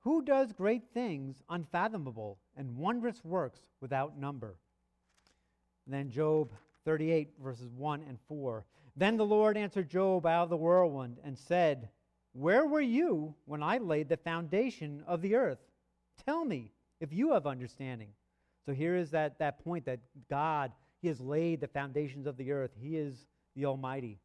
Who 0.00 0.22
does 0.22 0.52
great 0.52 0.84
things 0.94 1.42
unfathomable 1.50 2.38
and 2.56 2.76
wondrous 2.76 3.22
works 3.22 3.60
without 3.82 4.18
number? 4.18 4.56
And 5.84 5.94
then 5.94 6.10
Job 6.10 6.52
38, 6.86 7.32
verses 7.42 7.68
1 7.76 8.04
and 8.08 8.18
4. 8.26 8.64
Then 8.96 9.16
the 9.16 9.24
Lord 9.24 9.56
answered 9.56 9.88
Job 9.88 10.26
out 10.26 10.44
of 10.44 10.50
the 10.50 10.56
whirlwind 10.56 11.18
and 11.24 11.38
said, 11.38 11.88
Where 12.32 12.66
were 12.66 12.80
you 12.80 13.34
when 13.44 13.62
I 13.62 13.78
laid 13.78 14.08
the 14.08 14.16
foundation 14.16 15.02
of 15.06 15.22
the 15.22 15.36
earth? 15.36 15.58
Tell 16.24 16.44
me 16.44 16.72
if 17.00 17.12
you 17.12 17.32
have 17.32 17.46
understanding. 17.46 18.08
So 18.66 18.72
here 18.72 18.96
is 18.96 19.10
that, 19.10 19.38
that 19.38 19.64
point 19.64 19.86
that 19.86 20.00
God, 20.28 20.72
He 21.00 21.08
has 21.08 21.20
laid 21.20 21.60
the 21.60 21.68
foundations 21.68 22.26
of 22.26 22.36
the 22.36 22.52
earth. 22.52 22.72
He 22.78 22.96
is 22.96 23.26
the 23.56 23.66
Almighty, 23.66 24.18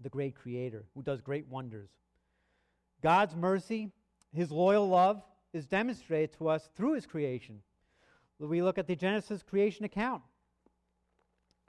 the 0.00 0.08
great 0.08 0.34
Creator, 0.34 0.84
who 0.94 1.02
does 1.02 1.20
great 1.20 1.46
wonders. 1.48 1.90
God's 3.02 3.36
mercy, 3.36 3.90
His 4.34 4.50
loyal 4.50 4.88
love, 4.88 5.22
is 5.52 5.66
demonstrated 5.66 6.32
to 6.38 6.48
us 6.48 6.70
through 6.76 6.94
His 6.94 7.06
creation. 7.06 7.60
We 8.38 8.62
look 8.62 8.78
at 8.78 8.86
the 8.86 8.96
Genesis 8.96 9.42
creation 9.42 9.84
account. 9.84 10.22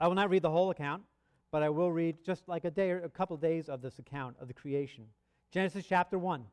I 0.00 0.08
will 0.08 0.14
not 0.14 0.30
read 0.30 0.42
the 0.42 0.50
whole 0.50 0.70
account, 0.70 1.02
but 1.52 1.62
I 1.62 1.68
will 1.68 1.92
read 1.92 2.16
just 2.24 2.48
like 2.48 2.64
a 2.64 2.70
day 2.70 2.90
or 2.90 3.04
a 3.04 3.10
couple 3.10 3.36
days 3.36 3.68
of 3.68 3.82
this 3.82 3.98
account 3.98 4.36
of 4.40 4.48
the 4.48 4.54
creation. 4.54 5.04
Genesis 5.52 5.84
chapter 5.86 6.18
1. 6.18 6.44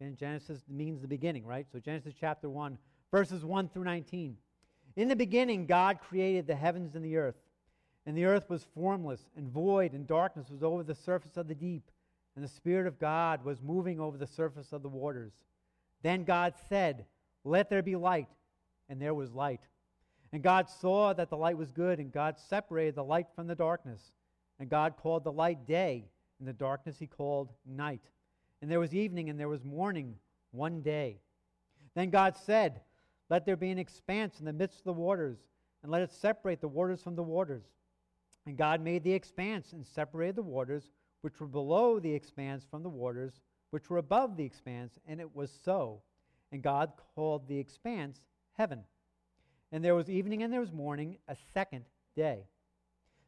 And 0.00 0.16
Genesis 0.16 0.62
means 0.68 1.02
the 1.02 1.08
beginning, 1.08 1.44
right? 1.44 1.66
So 1.70 1.80
Genesis 1.80 2.14
chapter 2.18 2.48
1, 2.48 2.78
verses 3.10 3.44
1 3.44 3.68
through 3.68 3.84
19. 3.84 4.36
In 4.96 5.08
the 5.08 5.16
beginning, 5.16 5.66
God 5.66 5.98
created 6.00 6.46
the 6.46 6.54
heavens 6.54 6.94
and 6.94 7.04
the 7.04 7.16
earth. 7.16 7.34
And 8.06 8.16
the 8.16 8.26
earth 8.26 8.48
was 8.48 8.66
formless 8.74 9.20
and 9.36 9.50
void, 9.50 9.92
and 9.92 10.06
darkness 10.06 10.50
was 10.50 10.62
over 10.62 10.82
the 10.82 10.94
surface 10.94 11.36
of 11.36 11.48
the 11.48 11.54
deep. 11.54 11.90
And 12.36 12.44
the 12.44 12.48
Spirit 12.48 12.86
of 12.86 13.00
God 13.00 13.44
was 13.44 13.62
moving 13.62 13.98
over 13.98 14.16
the 14.16 14.26
surface 14.26 14.72
of 14.72 14.82
the 14.82 14.88
waters. 14.88 15.32
Then 16.02 16.24
God 16.24 16.54
said, 16.68 17.06
Let 17.44 17.70
there 17.70 17.82
be 17.82 17.96
light. 17.96 18.28
And 18.88 19.00
there 19.00 19.14
was 19.14 19.32
light. 19.32 19.62
And 20.34 20.42
God 20.42 20.68
saw 20.68 21.12
that 21.12 21.30
the 21.30 21.36
light 21.36 21.56
was 21.56 21.70
good, 21.70 22.00
and 22.00 22.10
God 22.10 22.36
separated 22.36 22.96
the 22.96 23.04
light 23.04 23.28
from 23.36 23.46
the 23.46 23.54
darkness. 23.54 24.10
And 24.58 24.68
God 24.68 24.96
called 24.96 25.22
the 25.22 25.30
light 25.30 25.64
day, 25.64 26.08
and 26.40 26.48
the 26.48 26.52
darkness 26.52 26.98
he 26.98 27.06
called 27.06 27.52
night. 27.64 28.02
And 28.60 28.68
there 28.68 28.80
was 28.80 28.96
evening, 28.96 29.30
and 29.30 29.38
there 29.38 29.48
was 29.48 29.62
morning, 29.62 30.16
one 30.50 30.82
day. 30.82 31.20
Then 31.94 32.10
God 32.10 32.34
said, 32.36 32.80
Let 33.30 33.46
there 33.46 33.56
be 33.56 33.70
an 33.70 33.78
expanse 33.78 34.40
in 34.40 34.44
the 34.44 34.52
midst 34.52 34.80
of 34.80 34.84
the 34.86 34.92
waters, 34.94 35.38
and 35.84 35.92
let 35.92 36.02
it 36.02 36.10
separate 36.10 36.60
the 36.60 36.66
waters 36.66 37.00
from 37.00 37.14
the 37.14 37.22
waters. 37.22 37.66
And 38.44 38.56
God 38.56 38.80
made 38.80 39.04
the 39.04 39.12
expanse 39.12 39.72
and 39.72 39.86
separated 39.86 40.34
the 40.34 40.42
waters 40.42 40.90
which 41.20 41.38
were 41.38 41.46
below 41.46 42.00
the 42.00 42.12
expanse 42.12 42.66
from 42.68 42.82
the 42.82 42.88
waters 42.88 43.40
which 43.70 43.88
were 43.88 43.98
above 43.98 44.36
the 44.36 44.44
expanse, 44.44 44.98
and 45.06 45.20
it 45.20 45.32
was 45.32 45.56
so. 45.64 46.02
And 46.50 46.60
God 46.60 46.90
called 47.14 47.46
the 47.46 47.58
expanse 47.60 48.20
heaven. 48.54 48.82
And 49.74 49.84
there 49.84 49.96
was 49.96 50.08
evening 50.08 50.44
and 50.44 50.52
there 50.52 50.60
was 50.60 50.70
morning, 50.70 51.18
a 51.26 51.34
second 51.52 51.84
day. 52.14 52.46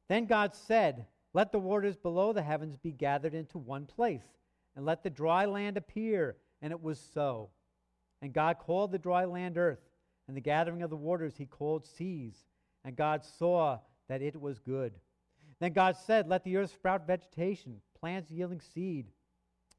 Then 0.08 0.26
God 0.26 0.54
said, 0.54 1.06
Let 1.34 1.50
the 1.50 1.58
waters 1.58 1.96
below 1.96 2.32
the 2.32 2.40
heavens 2.40 2.76
be 2.76 2.92
gathered 2.92 3.34
into 3.34 3.58
one 3.58 3.84
place, 3.84 4.22
and 4.76 4.86
let 4.86 5.02
the 5.02 5.10
dry 5.10 5.46
land 5.46 5.76
appear. 5.76 6.36
And 6.62 6.70
it 6.70 6.80
was 6.80 7.00
so. 7.12 7.50
And 8.22 8.32
God 8.32 8.60
called 8.60 8.92
the 8.92 8.98
dry 8.98 9.24
land 9.24 9.58
earth, 9.58 9.80
and 10.28 10.36
the 10.36 10.40
gathering 10.40 10.82
of 10.82 10.90
the 10.90 10.94
waters 10.94 11.34
he 11.36 11.46
called 11.46 11.84
seas. 11.84 12.36
And 12.84 12.94
God 12.94 13.24
saw 13.24 13.80
that 14.08 14.22
it 14.22 14.40
was 14.40 14.60
good. 14.60 14.92
Then 15.58 15.72
God 15.72 15.96
said, 15.96 16.28
Let 16.28 16.44
the 16.44 16.58
earth 16.58 16.70
sprout 16.70 17.08
vegetation, 17.08 17.80
plants 17.98 18.30
yielding 18.30 18.60
seed, 18.60 19.06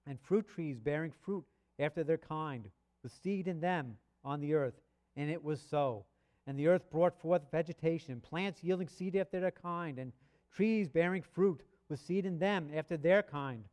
and 0.05 0.19
fruit 0.19 0.45
trees 0.53 0.79
bearing 0.79 1.13
fruit 1.23 1.45
after 1.79 2.03
their 2.03 2.17
kind, 2.17 2.69
with 3.03 3.13
seed 3.23 3.47
in 3.47 3.61
them 3.61 3.95
on 4.25 4.41
the 4.41 4.53
earth. 4.53 4.81
And 5.15 5.31
it 5.31 5.41
was 5.41 5.61
so. 5.61 6.03
And 6.47 6.57
the 6.57 6.67
earth 6.67 6.89
brought 6.89 7.19
forth 7.19 7.41
vegetation, 7.51 8.13
and 8.13 8.23
plants 8.23 8.63
yielding 8.63 8.87
seed 8.87 9.15
after 9.15 9.39
their 9.39 9.51
kind, 9.51 9.99
and 9.99 10.13
trees 10.55 10.87
bearing 10.87 11.21
fruit 11.21 11.61
with 11.89 11.99
seed 11.99 12.25
in 12.25 12.39
them 12.39 12.69
after 12.73 12.97
their 12.97 13.21
kind. 13.21 13.63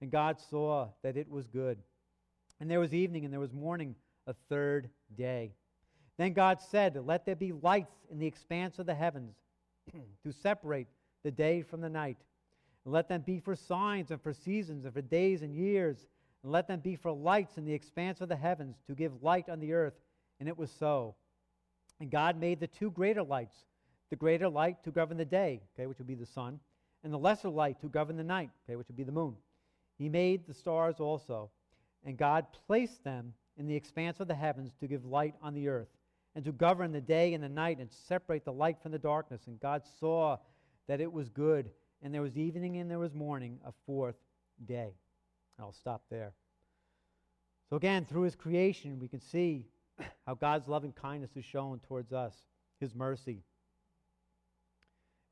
And 0.00 0.10
God 0.10 0.40
saw 0.40 0.88
that 1.02 1.16
it 1.16 1.28
was 1.28 1.46
good. 1.46 1.78
And 2.60 2.70
there 2.70 2.80
was 2.80 2.94
evening 2.94 3.24
and 3.24 3.32
there 3.32 3.40
was 3.40 3.52
morning, 3.52 3.94
a 4.26 4.34
third 4.48 4.88
day. 5.16 5.52
Then 6.16 6.32
God 6.32 6.60
said, 6.60 6.96
Let 7.04 7.26
there 7.26 7.36
be 7.36 7.52
lights 7.52 7.94
in 8.10 8.18
the 8.18 8.26
expanse 8.26 8.78
of 8.78 8.86
the 8.86 8.94
heavens 8.94 9.34
to 10.24 10.32
separate 10.32 10.86
the 11.24 11.30
day 11.30 11.62
from 11.62 11.80
the 11.80 11.90
night. 11.90 12.18
And 12.84 12.92
let 12.92 13.08
them 13.08 13.22
be 13.22 13.40
for 13.40 13.56
signs 13.56 14.10
and 14.10 14.22
for 14.22 14.32
seasons 14.32 14.84
and 14.84 14.94
for 14.94 15.02
days 15.02 15.42
and 15.42 15.54
years. 15.54 16.06
And 16.42 16.52
let 16.52 16.68
them 16.68 16.80
be 16.80 16.96
for 16.96 17.10
lights 17.10 17.56
in 17.56 17.64
the 17.64 17.72
expanse 17.72 18.20
of 18.20 18.28
the 18.28 18.36
heavens 18.36 18.76
to 18.86 18.94
give 18.94 19.22
light 19.22 19.48
on 19.48 19.58
the 19.58 19.72
earth. 19.72 19.94
And 20.38 20.48
it 20.48 20.56
was 20.56 20.70
so. 20.70 21.14
And 22.00 22.10
God 22.10 22.38
made 22.38 22.60
the 22.60 22.66
two 22.66 22.90
greater 22.90 23.22
lights 23.22 23.64
the 24.10 24.16
greater 24.16 24.48
light 24.48 24.82
to 24.84 24.92
govern 24.92 25.16
the 25.16 25.24
day, 25.24 25.60
okay, 25.74 25.86
which 25.86 25.98
would 25.98 26.06
be 26.06 26.14
the 26.14 26.24
sun, 26.24 26.60
and 27.02 27.12
the 27.12 27.18
lesser 27.18 27.48
light 27.48 27.80
to 27.80 27.88
govern 27.88 28.16
the 28.16 28.22
night, 28.22 28.50
okay, 28.64 28.76
which 28.76 28.86
would 28.86 28.96
be 28.96 29.02
the 29.02 29.10
moon. 29.10 29.34
He 29.98 30.08
made 30.08 30.46
the 30.46 30.54
stars 30.54 31.00
also, 31.00 31.50
and 32.04 32.16
God 32.16 32.46
placed 32.66 33.02
them 33.02 33.34
in 33.56 33.66
the 33.66 33.74
expanse 33.74 34.20
of 34.20 34.28
the 34.28 34.34
heavens 34.34 34.72
to 34.78 34.86
give 34.86 35.04
light 35.04 35.34
on 35.42 35.52
the 35.52 35.68
earth, 35.68 35.88
and 36.36 36.44
to 36.44 36.52
govern 36.52 36.92
the 36.92 37.00
day 37.00 37.34
and 37.34 37.42
the 37.42 37.48
night, 37.48 37.78
and 37.78 37.90
separate 37.90 38.44
the 38.44 38.52
light 38.52 38.76
from 38.82 38.92
the 38.92 38.98
darkness. 38.98 39.42
And 39.46 39.58
God 39.58 39.82
saw 39.98 40.36
that 40.86 41.00
it 41.00 41.12
was 41.12 41.28
good, 41.28 41.70
and 42.02 42.14
there 42.14 42.22
was 42.22 42.36
evening 42.36 42.76
and 42.76 42.88
there 42.90 43.00
was 43.00 43.14
morning, 43.14 43.58
a 43.64 43.72
fourth 43.86 44.16
day. 44.66 44.92
I'll 45.58 45.72
stop 45.72 46.02
there. 46.10 46.34
So, 47.70 47.76
again, 47.76 48.04
through 48.04 48.22
his 48.22 48.36
creation, 48.36 49.00
we 49.00 49.08
can 49.08 49.20
see 49.20 49.66
how 50.26 50.34
God's 50.34 50.68
loving 50.68 50.92
kindness 50.92 51.30
is 51.36 51.44
shown 51.44 51.80
towards 51.80 52.12
us, 52.12 52.34
his 52.80 52.94
mercy. 52.94 53.42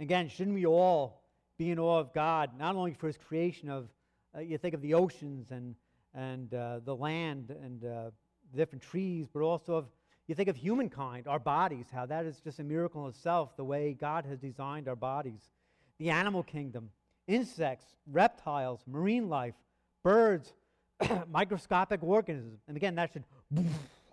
Again, 0.01 0.29
shouldn't 0.29 0.55
we 0.55 0.67
all 0.67 1.23
be 1.59 1.71
in 1.71 1.79
awe 1.79 1.99
of 1.99 2.13
God, 2.13 2.51
not 2.59 2.75
only 2.75 2.95
for 2.95 3.07
his 3.07 3.17
creation 3.17 3.69
of, 3.69 3.89
uh, 4.37 4.41
you 4.41 4.59
think 4.59 4.75
of 4.75 4.83
the 4.83 4.95
oceans 4.95 5.51
and, 5.51 5.75
and 6.15 6.53
uh, 6.55 6.81
the 6.85 6.95
land 6.95 7.55
and 7.63 7.85
uh, 7.85 8.11
different 8.55 8.83
trees, 8.83 9.29
but 9.33 9.43
also 9.43 9.75
of, 9.75 9.87
you 10.27 10.35
think 10.35 10.49
of 10.49 10.57
humankind, 10.57 11.29
our 11.29 11.39
bodies, 11.39 11.87
how 11.93 12.07
that 12.07 12.25
is 12.25 12.41
just 12.41 12.59
a 12.59 12.65
miracle 12.65 13.05
in 13.05 13.11
itself, 13.11 13.57
the 13.57 13.65
way 13.65 13.93
God 13.93 14.25
has 14.25 14.39
designed 14.39 14.89
our 14.89 14.97
bodies. 14.97 15.51
The 15.99 16.11
animal 16.11 16.43
kingdom, 16.43 16.91
insects, 17.27 17.87
reptiles, 18.11 18.81
marine 18.87 19.29
life, 19.29 19.55
birds, 20.03 20.53
microscopic 21.31 22.03
organisms. 22.03 22.61
And 22.67 22.77
again, 22.77 22.95
that 22.97 23.13
should 23.13 23.25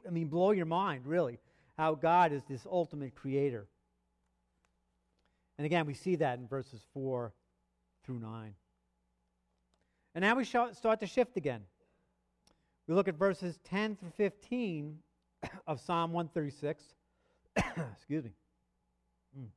I 0.09 0.11
mean, 0.11 0.27
blow 0.27 0.51
your 0.51 0.65
mind, 0.65 1.05
really, 1.05 1.37
how 1.77 1.93
God 1.93 2.33
is 2.33 2.41
this 2.49 2.65
ultimate 2.69 3.13
creator. 3.13 3.67
And 5.59 5.65
again, 5.65 5.85
we 5.85 5.93
see 5.93 6.15
that 6.15 6.39
in 6.39 6.47
verses 6.47 6.81
4 6.95 7.31
through 8.03 8.19
9. 8.19 8.55
And 10.15 10.23
now 10.23 10.35
we 10.35 10.45
start 10.45 10.99
to 10.99 11.05
shift 11.05 11.37
again. 11.37 11.61
We 12.87 12.95
look 12.95 13.07
at 13.07 13.15
verses 13.15 13.59
10 13.65 13.97
through 13.97 14.13
15 14.17 14.97
of 15.67 15.79
Psalm 15.79 16.11
136. 16.11 16.83
Excuse 17.93 18.23
me. 18.23 18.31
Mm. 19.39 19.47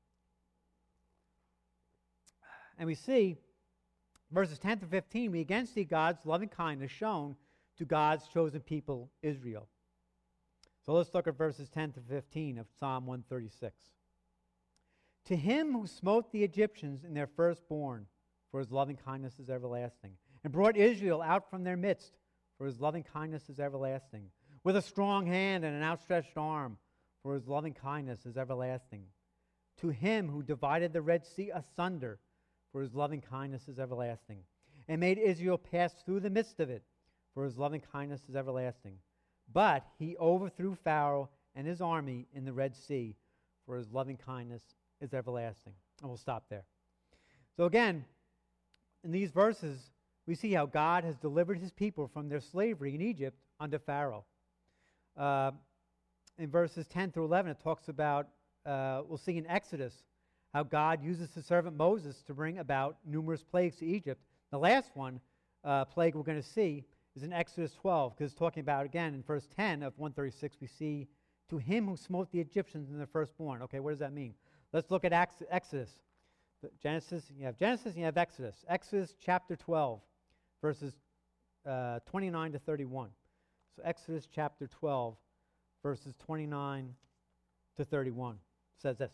And 2.79 2.87
we 2.87 2.95
see 2.95 3.39
verses 4.31 4.59
10 4.59 4.81
through 4.81 4.89
15, 4.89 5.33
we 5.33 5.41
again 5.41 5.67
see 5.67 5.85
God's 5.85 6.27
loving 6.27 6.51
kindness 6.51 6.91
shown 6.91 7.37
to 7.79 7.87
God's 7.87 8.29
chosen 8.29 8.61
people, 8.61 9.11
Israel. 9.23 9.67
So 10.85 10.95
let's 10.95 11.15
look 11.15 11.29
at 11.29 11.39
verses 11.39 11.69
10 11.69 11.93
to 11.93 12.01
15 12.01 12.59
of 12.59 12.67
Psalm 12.79 13.07
136. 13.07 13.75
To 15.27 15.37
him 15.37 15.73
who 15.73 15.87
smote 15.87 16.33
the 16.33 16.43
Egyptians 16.43 17.05
in 17.05 17.15
their 17.15 17.29
firstborn, 17.29 18.07
for 18.51 18.59
his 18.59 18.73
loving 18.73 18.97
kindness 18.97 19.39
is 19.39 19.49
everlasting, 19.49 20.17
and 20.43 20.53
brought 20.53 20.77
Israel 20.77 21.23
out 21.23 21.49
from 21.49 21.63
their 21.63 21.77
midst, 21.77 22.19
for 22.59 22.67
his 22.67 22.81
loving 22.81 23.05
kindness 23.05 23.49
is 23.49 23.61
everlasting, 23.61 24.31
with 24.65 24.77
a 24.77 24.83
strong 24.83 25.27
hand 25.27 25.65
and 25.65 25.77
an 25.77 25.85
outstretched 25.85 26.37
arm, 26.37 26.79
for 27.23 27.35
his 27.35 27.47
loving 27.47 27.75
kindness 27.75 28.27
is 28.27 28.37
everlasting. 28.37 29.05
To 29.81 29.91
him 29.91 30.29
who 30.29 30.43
divided 30.43 30.93
the 30.93 31.03
Red 31.03 31.25
Sea 31.25 31.51
asunder, 31.55 32.19
for 32.73 32.81
his 32.81 32.95
loving 32.95 33.21
kindness 33.21 33.69
is 33.69 33.79
everlasting, 33.79 34.41
and 34.89 35.01
made 35.01 35.19
Israel 35.19 35.59
pass 35.59 35.95
through 36.05 36.21
the 36.21 36.31
midst 36.31 36.59
of 36.59 36.71
it, 36.71 36.83
for 37.35 37.45
his 37.45 37.57
loving 37.57 37.81
kindness 37.81 38.23
is 38.29 38.35
everlasting. 38.35 38.99
But 39.53 39.87
he 39.99 40.17
overthrew 40.17 40.77
Pharaoh 40.83 41.29
and 41.55 41.67
his 41.67 41.81
army 41.81 42.27
in 42.35 42.45
the 42.45 42.53
Red 42.53 42.75
Sea, 42.75 43.17
for 43.67 43.77
his 43.77 43.91
loving 43.91 44.17
kindness 44.17 44.63
is 45.01 45.13
everlasting. 45.13 45.75
And 46.01 46.11
we'll 46.11 46.17
stop 46.17 46.45
there. 46.49 46.65
So, 47.57 47.65
again, 47.65 48.05
in 49.05 49.13
these 49.13 49.31
verses, 49.31 49.91
we 50.27 50.35
see 50.35 50.53
how 50.53 50.67
God 50.67 51.05
has 51.05 51.17
delivered 51.17 51.59
his 51.59 51.73
people 51.73 52.09
from 52.09 52.29
their 52.29 52.41
slavery 52.41 52.95
in 52.95 53.01
Egypt 53.01 53.37
under 53.61 53.79
Pharaoh. 53.79 54.25
Uh, 55.17 55.51
in 56.39 56.51
verses 56.51 56.87
10 56.87 57.13
through 57.13 57.25
11, 57.25 57.51
it 57.51 57.61
talks 57.63 57.89
about, 57.89 58.29
uh, 58.65 59.03
we'll 59.07 59.19
see 59.19 59.37
in 59.37 59.47
Exodus, 59.47 59.95
how 60.55 60.63
God 60.63 61.03
uses 61.03 61.33
his 61.35 61.45
servant 61.45 61.77
Moses 61.77 62.23
to 62.27 62.35
bring 62.35 62.59
about 62.59 62.97
numerous 63.05 63.43
plagues 63.43 63.77
to 63.77 63.87
Egypt. 63.87 64.21
The 64.51 64.59
last 64.59 64.91
one, 64.95 65.21
uh, 65.65 65.85
plague 65.87 66.15
we're 66.15 66.23
going 66.23 66.41
to 66.41 66.49
see, 66.49 66.85
is 67.17 67.23
in 67.23 67.33
Exodus 67.33 67.73
12, 67.75 68.15
because 68.15 68.33
it's 68.33 68.39
talking 68.39 68.61
about, 68.61 68.85
again, 68.85 69.15
in 69.15 69.23
verse 69.23 69.47
10 69.57 69.83
of 69.83 69.99
136, 69.99 70.57
we 70.61 70.67
see, 70.67 71.09
to 71.51 71.59
him 71.59 71.87
who 71.87 71.97
smote 71.97 72.31
the 72.33 72.41
Egyptians 72.41 72.91
in 72.91 72.99
the 72.99 73.07
firstborn. 73.07 73.63
Okay, 73.63 73.81
what 73.81 73.91
does 73.91 73.99
that 73.99 74.13
mean? 74.13 74.35
Let's 74.73 74.91
look 74.91 75.05
at 75.05 75.13
Exodus. 75.13 75.91
Genesis, 76.83 77.25
you 77.37 77.45
have 77.45 77.59
Genesis 77.59 77.97
you 77.97 78.05
have 78.05 78.17
Exodus. 78.17 78.65
Exodus 78.69 79.15
chapter 79.21 79.57
12, 79.57 80.01
verses 80.63 80.95
uh, 81.67 81.99
29 82.07 82.53
to 82.53 82.59
31. 82.59 83.11
So 83.77 83.83
Exodus 83.85 84.29
chapter 84.33 84.67
12, 84.67 85.17
verses 85.83 86.15
29 86.25 86.95
to 87.77 87.85
31 87.85 88.37
says 88.81 88.99
this. 88.99 89.13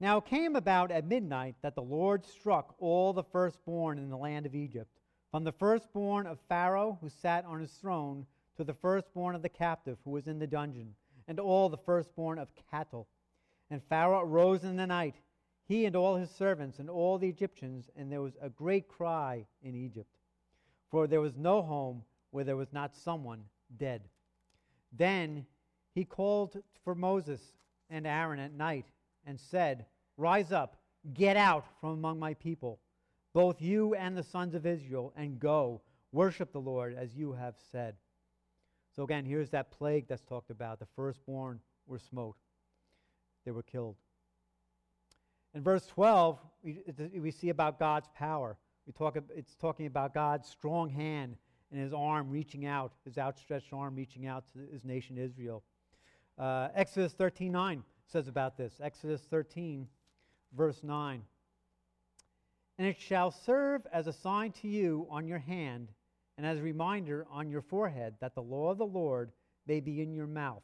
Now 0.00 0.18
it 0.18 0.26
came 0.26 0.56
about 0.56 0.90
at 0.90 1.06
midnight 1.06 1.54
that 1.62 1.74
the 1.74 1.82
Lord 1.82 2.26
struck 2.26 2.74
all 2.78 3.12
the 3.12 3.22
firstborn 3.22 3.98
in 3.98 4.10
the 4.10 4.16
land 4.16 4.44
of 4.44 4.54
Egypt, 4.54 4.93
from 5.34 5.42
the 5.42 5.50
firstborn 5.50 6.28
of 6.28 6.38
Pharaoh 6.48 6.96
who 7.00 7.08
sat 7.08 7.44
on 7.44 7.58
his 7.58 7.72
throne 7.72 8.24
to 8.56 8.62
the 8.62 8.72
firstborn 8.72 9.34
of 9.34 9.42
the 9.42 9.48
captive 9.48 9.98
who 10.04 10.12
was 10.12 10.28
in 10.28 10.38
the 10.38 10.46
dungeon, 10.46 10.94
and 11.26 11.40
all 11.40 11.68
the 11.68 11.76
firstborn 11.76 12.38
of 12.38 12.54
cattle. 12.70 13.08
And 13.68 13.82
Pharaoh 13.88 14.20
arose 14.20 14.62
in 14.62 14.76
the 14.76 14.86
night, 14.86 15.16
he 15.66 15.86
and 15.86 15.96
all 15.96 16.14
his 16.14 16.30
servants 16.30 16.78
and 16.78 16.88
all 16.88 17.18
the 17.18 17.28
Egyptians, 17.28 17.90
and 17.96 18.12
there 18.12 18.22
was 18.22 18.36
a 18.40 18.48
great 18.48 18.86
cry 18.86 19.44
in 19.60 19.74
Egypt. 19.74 20.14
For 20.92 21.08
there 21.08 21.20
was 21.20 21.36
no 21.36 21.62
home 21.62 22.04
where 22.30 22.44
there 22.44 22.54
was 22.54 22.72
not 22.72 22.94
someone 22.94 23.42
dead. 23.76 24.02
Then 24.92 25.46
he 25.96 26.04
called 26.04 26.62
for 26.84 26.94
Moses 26.94 27.40
and 27.90 28.06
Aaron 28.06 28.38
at 28.38 28.52
night 28.52 28.86
and 29.26 29.40
said, 29.40 29.86
Rise 30.16 30.52
up, 30.52 30.76
get 31.12 31.36
out 31.36 31.66
from 31.80 31.90
among 31.90 32.20
my 32.20 32.34
people, 32.34 32.78
both 33.34 33.60
you 33.60 33.94
and 33.94 34.16
the 34.16 34.22
sons 34.22 34.54
of 34.54 34.64
Israel, 34.64 35.12
and 35.16 35.38
go, 35.38 35.82
worship 36.12 36.52
the 36.52 36.60
Lord 36.60 36.94
as 36.96 37.14
you 37.14 37.32
have 37.32 37.56
said. 37.70 37.96
So 38.94 39.02
again, 39.02 39.24
here's 39.24 39.50
that 39.50 39.72
plague 39.72 40.06
that's 40.08 40.22
talked 40.22 40.50
about. 40.50 40.78
The 40.78 40.86
firstborn 40.96 41.60
were 41.86 41.98
smote, 41.98 42.36
they 43.44 43.50
were 43.50 43.62
killed. 43.62 43.96
In 45.54 45.62
verse 45.62 45.86
12, 45.86 46.38
we, 46.62 46.82
we 47.20 47.30
see 47.30 47.50
about 47.50 47.78
God's 47.78 48.08
power. 48.14 48.56
We 48.86 48.92
talk, 48.92 49.16
it's 49.36 49.54
talking 49.54 49.86
about 49.86 50.12
God's 50.12 50.48
strong 50.48 50.90
hand 50.90 51.36
and 51.70 51.80
his 51.80 51.92
arm 51.92 52.28
reaching 52.30 52.66
out, 52.66 52.92
his 53.04 53.18
outstretched 53.18 53.72
arm 53.72 53.94
reaching 53.94 54.26
out 54.26 54.44
to 54.52 54.60
his 54.72 54.84
nation 54.84 55.16
Israel. 55.16 55.62
Uh, 56.38 56.68
Exodus 56.74 57.12
13 57.12 57.52
9 57.52 57.82
says 58.06 58.28
about 58.28 58.56
this. 58.56 58.74
Exodus 58.82 59.22
13, 59.30 59.86
verse 60.56 60.82
9. 60.82 61.22
And 62.78 62.86
it 62.86 63.00
shall 63.00 63.30
serve 63.30 63.86
as 63.92 64.06
a 64.06 64.12
sign 64.12 64.52
to 64.62 64.68
you 64.68 65.06
on 65.10 65.28
your 65.28 65.38
hand 65.38 65.88
and 66.36 66.46
as 66.46 66.58
a 66.58 66.62
reminder 66.62 67.26
on 67.30 67.48
your 67.48 67.62
forehead 67.62 68.14
that 68.20 68.34
the 68.34 68.42
law 68.42 68.70
of 68.70 68.78
the 68.78 68.86
Lord 68.86 69.30
may 69.66 69.80
be 69.80 70.02
in 70.02 70.12
your 70.12 70.26
mouth. 70.26 70.62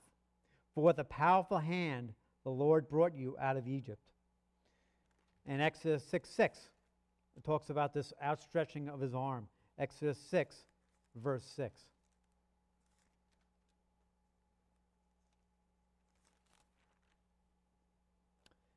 For 0.75 0.83
with 0.83 0.99
a 0.99 1.05
powerful 1.05 1.59
hand 1.59 2.12
the 2.44 2.51
Lord 2.51 2.88
brought 2.88 3.14
you 3.14 3.37
out 3.40 3.57
of 3.57 3.68
Egypt. 3.68 4.03
And 5.46 5.62
Exodus 5.62 6.05
6 6.05 6.29
6, 6.29 6.59
it 7.37 7.44
talks 7.44 7.70
about 7.70 7.94
this 7.94 8.12
outstretching 8.23 8.88
of 8.88 9.01
his 9.01 9.14
arm. 9.14 9.49
Exodus 9.79 10.18
6, 10.31 10.57
verse 11.16 11.44
6. 11.57 11.81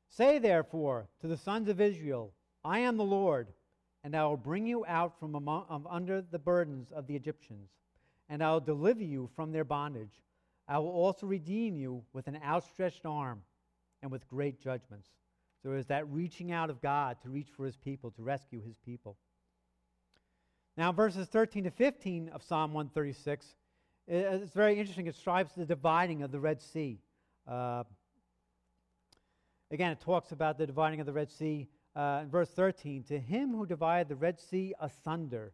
Say 0.08 0.38
therefore 0.38 1.08
to 1.20 1.26
the 1.26 1.36
sons 1.36 1.68
of 1.68 1.80
Israel, 1.80 2.32
I 2.64 2.80
am 2.80 2.96
the 2.96 3.04
Lord, 3.04 3.48
and 4.02 4.16
I 4.16 4.24
will 4.24 4.36
bring 4.36 4.66
you 4.66 4.84
out 4.86 5.18
from 5.18 5.34
among, 5.34 5.86
under 5.88 6.22
the 6.22 6.38
burdens 6.38 6.92
of 6.92 7.06
the 7.06 7.16
Egyptians, 7.16 7.68
and 8.28 8.42
I 8.42 8.52
will 8.52 8.60
deliver 8.60 9.02
you 9.02 9.28
from 9.36 9.52
their 9.52 9.64
bondage. 9.64 10.22
I 10.66 10.78
will 10.78 10.90
also 10.90 11.26
redeem 11.26 11.76
you 11.76 12.02
with 12.12 12.26
an 12.26 12.38
outstretched 12.42 13.04
arm 13.04 13.42
and 14.02 14.10
with 14.10 14.26
great 14.28 14.60
judgments. 14.60 15.08
So 15.62 15.70
there's 15.70 15.86
that 15.86 16.08
reaching 16.10 16.52
out 16.52 16.70
of 16.70 16.80
God 16.80 17.18
to 17.22 17.28
reach 17.28 17.48
for 17.56 17.66
his 17.66 17.76
people, 17.76 18.10
to 18.12 18.22
rescue 18.22 18.62
his 18.62 18.76
people. 18.84 19.16
Now, 20.76 20.90
verses 20.90 21.28
13 21.28 21.64
to 21.64 21.70
15 21.70 22.30
of 22.30 22.42
Psalm 22.42 22.72
136, 22.72 23.46
it's 24.06 24.52
very 24.52 24.78
interesting. 24.78 25.06
It 25.06 25.12
describes 25.12 25.52
the 25.54 25.64
dividing 25.64 26.22
of 26.22 26.32
the 26.32 26.40
Red 26.40 26.60
Sea. 26.60 26.98
Uh, 27.46 27.84
Again, 29.70 29.90
it 29.90 30.00
talks 30.00 30.30
about 30.30 30.56
the 30.56 30.66
dividing 30.66 31.00
of 31.00 31.06
the 31.06 31.12
Red 31.12 31.30
Sea 31.32 31.66
uh, 31.96 32.24
verse 32.24 32.50
13. 32.50 33.04
To 33.04 33.18
him 33.18 33.52
who 33.52 33.66
divided 33.66 34.08
the 34.08 34.16
Red 34.16 34.40
Sea 34.40 34.74
asunder. 34.80 35.52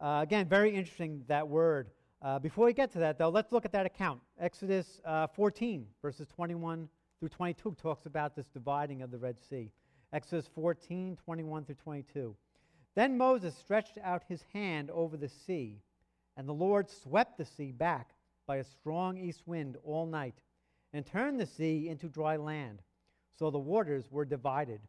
Uh, 0.00 0.20
again, 0.22 0.48
very 0.48 0.74
interesting 0.74 1.24
that 1.28 1.46
word. 1.46 1.90
Uh, 2.22 2.38
before 2.38 2.66
we 2.66 2.72
get 2.72 2.92
to 2.92 2.98
that, 2.98 3.18
though, 3.18 3.28
let's 3.28 3.52
look 3.52 3.64
at 3.64 3.72
that 3.72 3.86
account. 3.86 4.20
Exodus 4.38 5.00
uh, 5.04 5.26
14, 5.26 5.86
verses 6.02 6.26
21 6.28 6.88
through 7.18 7.28
22, 7.28 7.76
talks 7.80 8.06
about 8.06 8.36
this 8.36 8.46
dividing 8.48 9.02
of 9.02 9.10
the 9.10 9.18
Red 9.18 9.36
Sea. 9.40 9.70
Exodus 10.12 10.48
14, 10.54 11.16
21 11.24 11.64
through 11.64 11.74
22. 11.76 12.34
Then 12.94 13.16
Moses 13.16 13.56
stretched 13.56 13.98
out 14.02 14.24
his 14.28 14.44
hand 14.52 14.90
over 14.90 15.16
the 15.16 15.28
sea, 15.28 15.80
and 16.36 16.48
the 16.48 16.52
Lord 16.52 16.90
swept 16.90 17.38
the 17.38 17.44
sea 17.44 17.72
back 17.72 18.10
by 18.46 18.56
a 18.56 18.64
strong 18.64 19.16
east 19.16 19.42
wind 19.46 19.76
all 19.84 20.06
night, 20.06 20.42
and 20.92 21.06
turned 21.06 21.38
the 21.38 21.46
sea 21.46 21.88
into 21.88 22.08
dry 22.08 22.36
land. 22.36 22.82
So 23.38 23.50
the 23.50 23.58
waters 23.58 24.10
were 24.10 24.24
divided. 24.24 24.80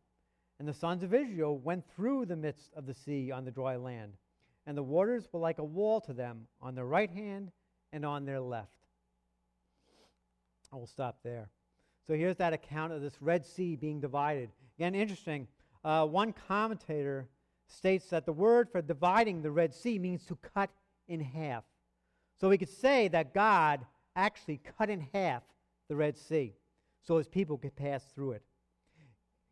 And 0.62 0.68
the 0.68 0.74
sons 0.76 1.02
of 1.02 1.12
Israel 1.12 1.58
went 1.58 1.84
through 1.96 2.28
the 2.28 2.36
midst 2.36 2.70
of 2.76 2.86
the 2.86 2.94
sea 2.94 3.32
on 3.32 3.46
the 3.46 3.50
dry 3.50 3.78
land. 3.78 4.14
And 4.68 4.78
the 4.78 4.84
waters 4.84 5.28
were 5.32 5.40
like 5.40 5.58
a 5.58 5.64
wall 5.64 6.00
to 6.02 6.14
them 6.14 6.46
on 6.62 6.76
their 6.76 6.86
right 6.86 7.10
hand 7.10 7.52
and 7.92 8.06
on 8.06 8.26
their 8.26 8.40
left. 8.40 8.70
I 10.72 10.76
will 10.76 10.86
stop 10.86 11.18
there. 11.24 11.50
So 12.06 12.14
here's 12.14 12.36
that 12.36 12.54
account 12.54 12.94
of 12.94 13.02
this 13.02 13.20
Red 13.24 13.44
Sea 13.44 13.76
being 13.76 14.00
divided. 14.00 14.52
Again, 14.78 14.94
interesting. 14.94 15.48
Uh, 15.84 16.06
one 16.06 16.32
commentator 16.32 17.28
states 17.66 18.12
that 18.12 18.28
the 18.28 18.32
word 18.32 18.70
for 18.70 18.84
dividing 18.84 19.42
the 19.42 19.50
Red 19.50 19.74
Sea 19.74 19.98
means 19.98 20.28
to 20.28 20.38
cut 20.54 20.70
in 21.08 21.22
half. 21.22 21.64
So 22.40 22.50
we 22.50 22.60
could 22.60 22.70
say 22.70 23.08
that 23.08 23.34
God 23.34 23.84
actually 24.16 24.62
cut 24.78 24.92
in 24.92 25.08
half 25.12 25.42
the 25.90 25.96
Red 25.96 26.16
Sea 26.16 26.54
so 27.02 27.18
his 27.18 27.28
people 27.28 27.58
could 27.58 27.76
pass 27.76 28.04
through 28.14 28.34
it. 28.34 28.44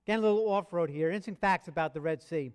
Again, 0.09 0.23
a 0.23 0.23
little 0.23 0.49
off 0.49 0.73
road 0.73 0.89
here. 0.89 1.09
Interesting 1.09 1.35
facts 1.35 1.67
about 1.67 1.93
the 1.93 2.01
Red 2.01 2.19
Sea. 2.19 2.51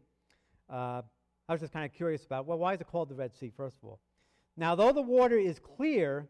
Uh, 0.69 1.03
I 1.49 1.53
was 1.53 1.61
just 1.61 1.73
kind 1.73 1.85
of 1.85 1.93
curious 1.93 2.25
about, 2.25 2.47
well, 2.47 2.59
why 2.59 2.75
is 2.75 2.81
it 2.81 2.89
called 2.89 3.09
the 3.09 3.15
Red 3.15 3.33
Sea, 3.33 3.53
first 3.57 3.77
of 3.77 3.85
all? 3.85 4.01
Now, 4.57 4.75
though 4.75 4.91
the 4.91 5.01
water 5.01 5.39
is 5.39 5.61
clear, 5.61 6.27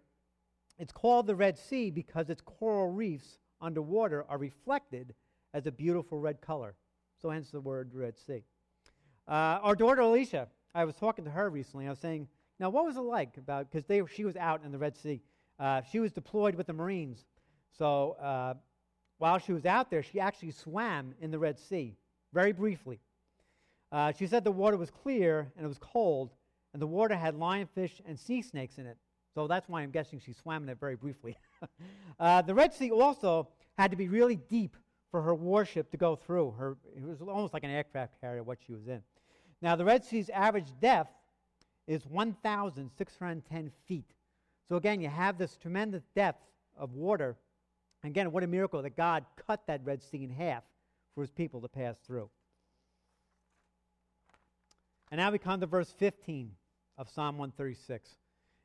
it's 0.78 0.92
called 0.92 1.26
the 1.26 1.34
Red 1.34 1.56
Sea 1.56 1.90
because 1.90 2.28
its 2.28 2.42
coral 2.42 2.90
reefs 2.90 3.38
underwater 3.62 4.26
are 4.28 4.36
reflected 4.36 5.14
as 5.54 5.66
a 5.66 5.72
beautiful 5.72 6.18
red 6.18 6.42
color. 6.42 6.74
So, 7.22 7.30
hence 7.30 7.50
the 7.50 7.58
word 7.58 7.94
Red 7.94 8.18
Sea. 8.18 8.44
Uh, 9.26 9.60
our 9.62 9.74
daughter 9.74 10.02
Alicia, 10.02 10.48
I 10.74 10.84
was 10.84 10.94
talking 10.94 11.24
to 11.24 11.30
her 11.30 11.48
recently. 11.48 11.86
I 11.86 11.88
was 11.88 12.00
saying, 12.00 12.28
now, 12.60 12.68
what 12.68 12.84
was 12.84 12.98
it 12.98 13.00
like 13.00 13.38
about, 13.38 13.70
because 13.72 14.10
she 14.14 14.26
was 14.26 14.36
out 14.36 14.62
in 14.62 14.72
the 14.72 14.78
Red 14.78 14.94
Sea. 14.94 15.22
Uh, 15.58 15.80
she 15.90 16.00
was 16.00 16.12
deployed 16.12 16.54
with 16.54 16.66
the 16.66 16.74
Marines. 16.74 17.24
So, 17.78 18.10
uh, 18.20 18.54
while 19.18 19.38
she 19.38 19.52
was 19.52 19.64
out 19.64 19.90
there, 19.90 20.02
she 20.02 20.20
actually 20.20 20.50
swam 20.50 21.14
in 21.20 21.30
the 21.30 21.38
Red 21.38 21.58
Sea 21.58 21.96
very 22.32 22.52
briefly. 22.52 23.00
Uh, 23.92 24.12
she 24.12 24.26
said 24.26 24.44
the 24.44 24.50
water 24.50 24.76
was 24.76 24.90
clear 24.90 25.52
and 25.56 25.64
it 25.64 25.68
was 25.68 25.78
cold, 25.78 26.30
and 26.72 26.82
the 26.82 26.86
water 26.86 27.14
had 27.14 27.34
lionfish 27.34 28.00
and 28.06 28.18
sea 28.18 28.42
snakes 28.42 28.78
in 28.78 28.86
it. 28.86 28.96
So 29.34 29.46
that's 29.46 29.68
why 29.68 29.82
I'm 29.82 29.90
guessing 29.90 30.20
she 30.20 30.32
swam 30.32 30.62
in 30.64 30.68
it 30.68 30.78
very 30.78 30.96
briefly. 30.96 31.36
uh, 32.20 32.42
the 32.42 32.54
Red 32.54 32.72
Sea 32.72 32.90
also 32.90 33.48
had 33.76 33.90
to 33.90 33.96
be 33.96 34.08
really 34.08 34.36
deep 34.36 34.76
for 35.10 35.22
her 35.22 35.34
warship 35.34 35.90
to 35.90 35.96
go 35.96 36.16
through. 36.16 36.52
Her, 36.52 36.76
it 36.96 37.02
was 37.02 37.20
almost 37.20 37.54
like 37.54 37.64
an 37.64 37.70
aircraft 37.70 38.20
carrier, 38.20 38.42
what 38.42 38.58
she 38.64 38.72
was 38.72 38.86
in. 38.86 39.02
Now, 39.62 39.76
the 39.76 39.84
Red 39.84 40.04
Sea's 40.04 40.28
average 40.30 40.66
depth 40.80 41.12
is 41.86 42.06
1,610 42.06 43.72
feet. 43.86 44.12
So, 44.68 44.76
again, 44.76 45.00
you 45.00 45.08
have 45.08 45.38
this 45.38 45.56
tremendous 45.56 46.02
depth 46.14 46.44
of 46.76 46.94
water. 46.94 47.36
Again, 48.04 48.32
what 48.32 48.42
a 48.42 48.46
miracle 48.46 48.82
that 48.82 48.96
God 48.96 49.24
cut 49.46 49.66
that 49.66 49.80
Red 49.82 50.02
Sea 50.02 50.24
in 50.24 50.30
half 50.30 50.62
for 51.14 51.22
his 51.22 51.30
people 51.30 51.62
to 51.62 51.68
pass 51.68 51.96
through. 52.06 52.28
And 55.10 55.18
now 55.18 55.30
we 55.30 55.38
come 55.38 55.60
to 55.60 55.66
verse 55.66 55.92
15 55.98 56.50
of 56.98 57.08
Psalm 57.08 57.38
136. 57.38 58.10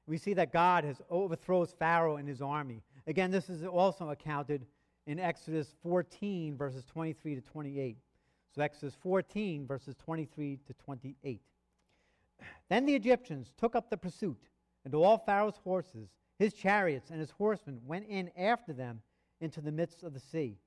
We 0.08 0.17
see 0.17 0.34
that 0.34 0.52
God 0.52 0.84
has 0.84 1.02
overthrows 1.10 1.73
Pharaoh 1.78 2.17
and 2.17 2.28
his 2.28 2.41
army. 2.41 2.82
Again, 3.08 3.32
this 3.32 3.49
is 3.49 3.63
also 3.63 4.10
accounted 4.10 4.65
in 5.08 5.19
Exodus 5.19 5.73
14, 5.84 6.58
verses 6.58 6.84
23 6.86 7.36
to 7.36 7.41
28. 7.41 7.97
So, 8.56 8.62
Exodus 8.62 8.95
14, 9.02 9.67
verses 9.67 9.95
23 10.04 10.60
to 10.67 10.73
28. 10.73 11.41
Then 12.69 12.86
the 12.86 12.95
Egyptians 12.95 13.54
took 13.58 13.75
up 13.75 13.89
the 13.89 13.97
pursuit, 13.97 14.41
and 14.84 14.93
all 14.95 15.17
Pharaoh's 15.17 15.60
horses, 15.63 16.10
his 16.39 16.54
chariots, 16.54 17.10
and 17.12 17.19
his 17.19 17.32
horsemen 17.32 17.80
went 17.86 18.08
in 18.08 18.32
after 18.36 18.73
them 18.73 19.02
into 19.41 19.62
the 19.62 19.71
midst 19.71 20.04
of 20.04 20.13
the 20.13 20.19
sea. 20.19 20.58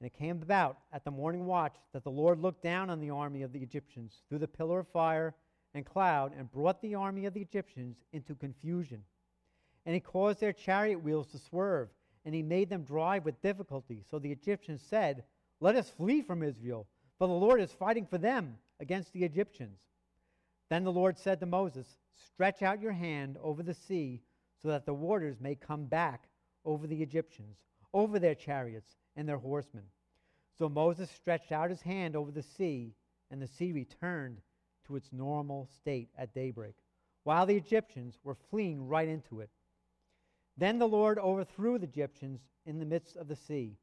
And 0.00 0.06
it 0.06 0.18
came 0.18 0.40
about 0.42 0.78
at 0.92 1.04
the 1.04 1.10
morning 1.10 1.44
watch 1.44 1.74
that 1.92 2.04
the 2.04 2.10
Lord 2.10 2.40
looked 2.40 2.62
down 2.62 2.88
on 2.88 3.00
the 3.00 3.10
army 3.10 3.42
of 3.42 3.52
the 3.52 3.60
Egyptians 3.60 4.22
through 4.28 4.38
the 4.38 4.48
pillar 4.48 4.80
of 4.80 4.88
fire 4.88 5.34
and 5.74 5.84
cloud 5.84 6.32
and 6.36 6.50
brought 6.50 6.80
the 6.80 6.94
army 6.94 7.26
of 7.26 7.34
the 7.34 7.42
Egyptians 7.42 7.96
into 8.12 8.34
confusion. 8.34 9.02
And 9.84 9.94
he 9.94 10.00
caused 10.00 10.40
their 10.40 10.52
chariot 10.52 11.02
wheels 11.02 11.26
to 11.28 11.38
swerve, 11.38 11.88
and 12.24 12.34
he 12.34 12.42
made 12.42 12.70
them 12.70 12.82
drive 12.82 13.24
with 13.24 13.42
difficulty. 13.42 14.02
So 14.10 14.18
the 14.18 14.32
Egyptians 14.32 14.82
said, 14.88 15.24
Let 15.60 15.76
us 15.76 15.90
flee 15.90 16.22
from 16.22 16.42
Israel, 16.42 16.86
for 17.18 17.26
the 17.26 17.34
Lord 17.34 17.60
is 17.60 17.72
fighting 17.72 18.06
for 18.06 18.18
them 18.18 18.56
against 18.78 19.12
the 19.12 19.24
Egyptians. 19.24 19.80
Then 20.70 20.84
the 20.84 20.92
Lord 20.92 21.18
said 21.18 21.40
to 21.40 21.46
Moses, 21.46 21.86
Stretch 22.14 22.62
out 22.62 22.80
your 22.80 22.92
hand 22.92 23.36
over 23.42 23.62
the 23.62 23.74
sea, 23.74 24.22
so 24.62 24.68
that 24.68 24.86
the 24.86 24.94
waters 24.94 25.40
may 25.40 25.54
come 25.54 25.84
back 25.84 26.28
over 26.64 26.86
the 26.86 27.02
Egyptians, 27.02 27.56
over 27.92 28.18
their 28.18 28.34
chariots 28.34 28.96
and 29.16 29.28
their 29.28 29.38
horsemen. 29.38 29.84
So 30.58 30.68
Moses 30.68 31.10
stretched 31.10 31.52
out 31.52 31.70
his 31.70 31.82
hand 31.82 32.16
over 32.16 32.30
the 32.30 32.42
sea, 32.42 32.94
and 33.30 33.40
the 33.40 33.46
sea 33.46 33.72
returned 33.72 34.40
to 34.86 34.96
its 34.96 35.12
normal 35.12 35.68
state 35.76 36.08
at 36.18 36.34
daybreak, 36.34 36.74
while 37.24 37.46
the 37.46 37.56
Egyptians 37.56 38.18
were 38.24 38.36
fleeing 38.50 38.86
right 38.86 39.08
into 39.08 39.40
it. 39.40 39.50
Then 40.56 40.78
the 40.78 40.88
Lord 40.88 41.18
overthrew 41.18 41.78
the 41.78 41.86
Egyptians 41.86 42.40
in 42.66 42.78
the 42.78 42.84
midst 42.84 43.16
of 43.16 43.28
the 43.28 43.36
sea, 43.36 43.78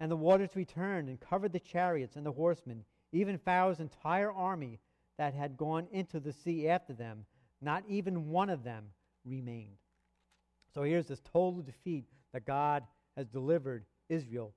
and 0.00 0.10
the 0.10 0.16
waters 0.16 0.56
returned 0.56 1.08
and 1.08 1.20
covered 1.20 1.52
the 1.52 1.60
chariots 1.60 2.16
and 2.16 2.24
the 2.24 2.32
horsemen, 2.32 2.84
even 3.12 3.38
Pharaoh's 3.38 3.80
entire 3.80 4.32
army 4.32 4.80
that 5.18 5.34
had 5.34 5.56
gone 5.56 5.86
into 5.92 6.18
the 6.18 6.32
sea 6.32 6.68
after 6.68 6.94
them. 6.94 7.26
Not 7.60 7.84
even 7.86 8.30
one 8.30 8.48
of 8.48 8.64
them 8.64 8.86
remained. 9.24 9.76
So 10.72 10.82
here's 10.82 11.08
this 11.08 11.20
total 11.20 11.60
defeat 11.60 12.06
that 12.32 12.46
God 12.46 12.84
has 13.20 13.28
delivered 13.28 13.84
Israel 14.08 14.54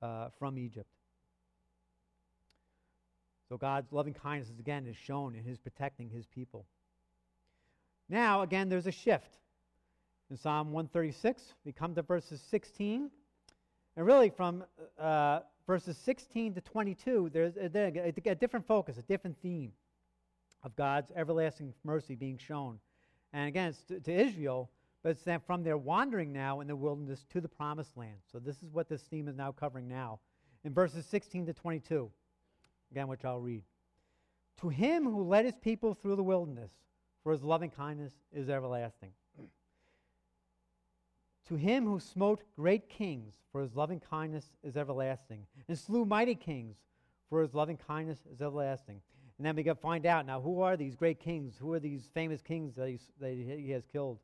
uh, 0.00 0.28
from 0.38 0.58
Egypt. 0.58 0.88
So 3.48 3.56
God's 3.56 3.92
loving 3.92 4.14
kindness 4.14 4.48
again 4.60 4.86
is 4.86 4.96
shown 4.96 5.34
in 5.34 5.42
his 5.42 5.58
protecting 5.58 6.08
his 6.08 6.24
people. 6.26 6.66
Now, 8.08 8.42
again, 8.42 8.68
there's 8.68 8.86
a 8.86 8.92
shift. 8.92 9.38
In 10.30 10.36
Psalm 10.36 10.72
136, 10.72 11.42
we 11.64 11.72
come 11.72 11.96
to 11.96 12.02
verses 12.02 12.40
16. 12.48 13.10
And 13.96 14.06
really, 14.06 14.30
from 14.30 14.64
uh, 15.00 15.40
verses 15.66 15.96
16 16.04 16.54
to 16.54 16.60
22, 16.60 17.30
there's 17.32 17.56
a, 17.56 17.70
a, 17.74 18.30
a, 18.30 18.34
different 18.36 18.66
focus, 18.66 18.98
a 18.98 19.02
different 19.02 19.36
theme 19.42 19.72
of 20.62 20.76
God's 20.76 21.10
everlasting 21.16 21.74
mercy 21.82 22.14
being 22.14 22.38
shown. 22.38 22.78
And 23.32 23.48
again, 23.48 23.74
to, 23.88 23.98
to 23.98 24.12
Israel, 24.12 24.70
but 25.06 25.10
it's 25.10 25.22
that 25.22 25.46
from 25.46 25.62
their 25.62 25.78
wandering 25.78 26.32
now 26.32 26.58
in 26.58 26.66
the 26.66 26.74
wilderness 26.74 27.24
to 27.32 27.40
the 27.40 27.46
promised 27.46 27.96
land. 27.96 28.16
So 28.32 28.40
this 28.40 28.56
is 28.56 28.72
what 28.72 28.88
this 28.88 29.02
theme 29.02 29.28
is 29.28 29.36
now 29.36 29.52
covering 29.52 29.86
now. 29.86 30.18
In 30.64 30.74
verses 30.74 31.06
16 31.06 31.46
to 31.46 31.52
22, 31.52 32.10
again, 32.90 33.06
which 33.06 33.24
I'll 33.24 33.38
read. 33.38 33.62
To 34.62 34.68
him 34.68 35.04
who 35.04 35.22
led 35.22 35.44
his 35.44 35.54
people 35.54 35.94
through 35.94 36.16
the 36.16 36.24
wilderness, 36.24 36.72
for 37.22 37.30
his 37.30 37.44
loving 37.44 37.70
kindness 37.70 38.14
is 38.32 38.50
everlasting. 38.50 39.12
to 41.46 41.54
him 41.54 41.84
who 41.84 42.00
smote 42.00 42.42
great 42.56 42.88
kings, 42.88 43.34
for 43.52 43.62
his 43.62 43.76
loving 43.76 44.00
kindness 44.00 44.56
is 44.64 44.76
everlasting, 44.76 45.46
and 45.68 45.78
slew 45.78 46.04
mighty 46.04 46.34
kings, 46.34 46.78
for 47.30 47.42
his 47.42 47.54
loving 47.54 47.76
kindness 47.76 48.18
is 48.28 48.42
everlasting. 48.42 49.00
And 49.38 49.46
then 49.46 49.54
we 49.54 49.62
to 49.62 49.76
find 49.76 50.04
out 50.04 50.26
now 50.26 50.40
who 50.40 50.62
are 50.62 50.76
these 50.76 50.96
great 50.96 51.20
kings? 51.20 51.56
Who 51.60 51.74
are 51.74 51.78
these 51.78 52.10
famous 52.12 52.42
kings 52.42 52.74
that, 52.74 52.98
that 53.20 53.34
he 53.34 53.70
has 53.70 53.86
killed? 53.86 54.18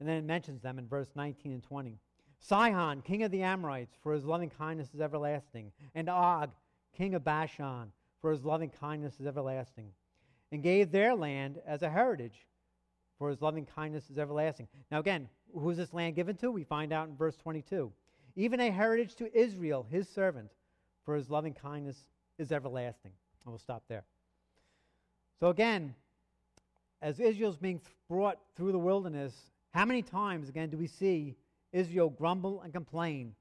And 0.00 0.08
then 0.08 0.16
it 0.16 0.24
mentions 0.24 0.62
them 0.62 0.78
in 0.78 0.88
verse 0.88 1.10
19 1.14 1.52
and 1.52 1.62
20. 1.62 1.98
Sihon, 2.40 3.02
king 3.02 3.22
of 3.22 3.30
the 3.30 3.42
Amorites, 3.42 3.94
for 4.02 4.14
his 4.14 4.24
loving 4.24 4.50
kindness 4.50 4.88
is 4.94 5.00
everlasting. 5.00 5.72
And 5.94 6.08
Og, 6.08 6.50
king 6.96 7.14
of 7.14 7.22
Bashan, 7.22 7.92
for 8.20 8.30
his 8.30 8.44
loving 8.44 8.70
kindness 8.70 9.20
is 9.20 9.26
everlasting. 9.26 9.92
And 10.50 10.62
gave 10.62 10.90
their 10.90 11.14
land 11.14 11.60
as 11.66 11.82
a 11.82 11.90
heritage, 11.90 12.46
for 13.18 13.28
his 13.28 13.42
loving 13.42 13.66
kindness 13.66 14.10
is 14.10 14.18
everlasting. 14.18 14.68
Now, 14.90 14.98
again, 14.98 15.28
who's 15.54 15.76
this 15.76 15.92
land 15.92 16.16
given 16.16 16.36
to? 16.38 16.50
We 16.50 16.64
find 16.64 16.92
out 16.92 17.08
in 17.08 17.16
verse 17.16 17.36
22. 17.36 17.92
Even 18.36 18.60
a 18.60 18.70
heritage 18.70 19.14
to 19.16 19.38
Israel, 19.38 19.86
his 19.90 20.08
servant, 20.08 20.50
for 21.04 21.14
his 21.14 21.30
loving 21.30 21.52
kindness 21.54 22.06
is 22.38 22.52
everlasting. 22.52 23.12
And 23.44 23.52
we'll 23.52 23.58
stop 23.58 23.82
there. 23.88 24.04
So, 25.38 25.48
again, 25.48 25.94
as 27.02 27.20
Israel's 27.20 27.56
being 27.56 27.80
brought 28.08 28.38
through 28.56 28.72
the 28.72 28.78
wilderness, 28.78 29.34
how 29.72 29.84
many 29.84 30.02
times, 30.02 30.48
again, 30.48 30.70
do 30.70 30.76
we 30.76 30.86
see 30.86 31.36
Israel 31.72 32.10
grumble 32.10 32.62
and 32.62 32.72
complain, 32.72 33.34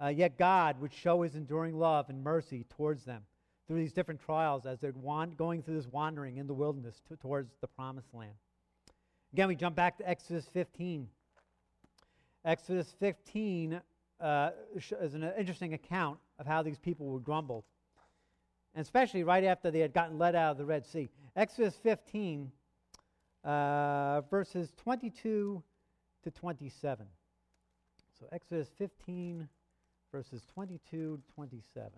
uh, 0.00 0.08
yet 0.08 0.38
God 0.38 0.80
would 0.80 0.92
show 0.92 1.22
his 1.22 1.34
enduring 1.34 1.78
love 1.78 2.08
and 2.08 2.22
mercy 2.22 2.64
towards 2.70 3.04
them 3.04 3.22
through 3.66 3.78
these 3.78 3.92
different 3.92 4.20
trials 4.20 4.66
as 4.66 4.78
they're 4.80 4.92
going 4.92 5.62
through 5.62 5.74
this 5.74 5.88
wandering 5.88 6.36
in 6.36 6.46
the 6.46 6.54
wilderness 6.54 7.00
to, 7.08 7.16
towards 7.16 7.52
the 7.60 7.66
promised 7.66 8.12
land? 8.14 8.34
Again, 9.32 9.48
we 9.48 9.56
jump 9.56 9.74
back 9.74 9.96
to 9.98 10.08
Exodus 10.08 10.46
15. 10.52 11.08
Exodus 12.44 12.94
15 13.00 13.80
uh, 14.20 14.50
is 14.76 15.14
an 15.14 15.30
interesting 15.38 15.74
account 15.74 16.18
of 16.38 16.46
how 16.46 16.62
these 16.62 16.78
people 16.78 17.06
would 17.06 17.24
grumble, 17.24 17.64
and 18.74 18.82
especially 18.82 19.24
right 19.24 19.44
after 19.44 19.70
they 19.70 19.80
had 19.80 19.92
gotten 19.92 20.18
led 20.18 20.34
out 20.34 20.52
of 20.52 20.58
the 20.58 20.64
Red 20.64 20.86
Sea. 20.86 21.08
Exodus 21.34 21.76
15, 21.82 22.50
uh, 23.44 24.20
verses 24.30 24.72
22 24.76 25.62
to 26.22 26.30
27. 26.30 27.06
So 28.18 28.26
Exodus 28.32 28.68
15, 28.78 29.48
verses 30.12 30.42
22 30.54 31.16
to 31.16 31.22
27. 31.34 31.90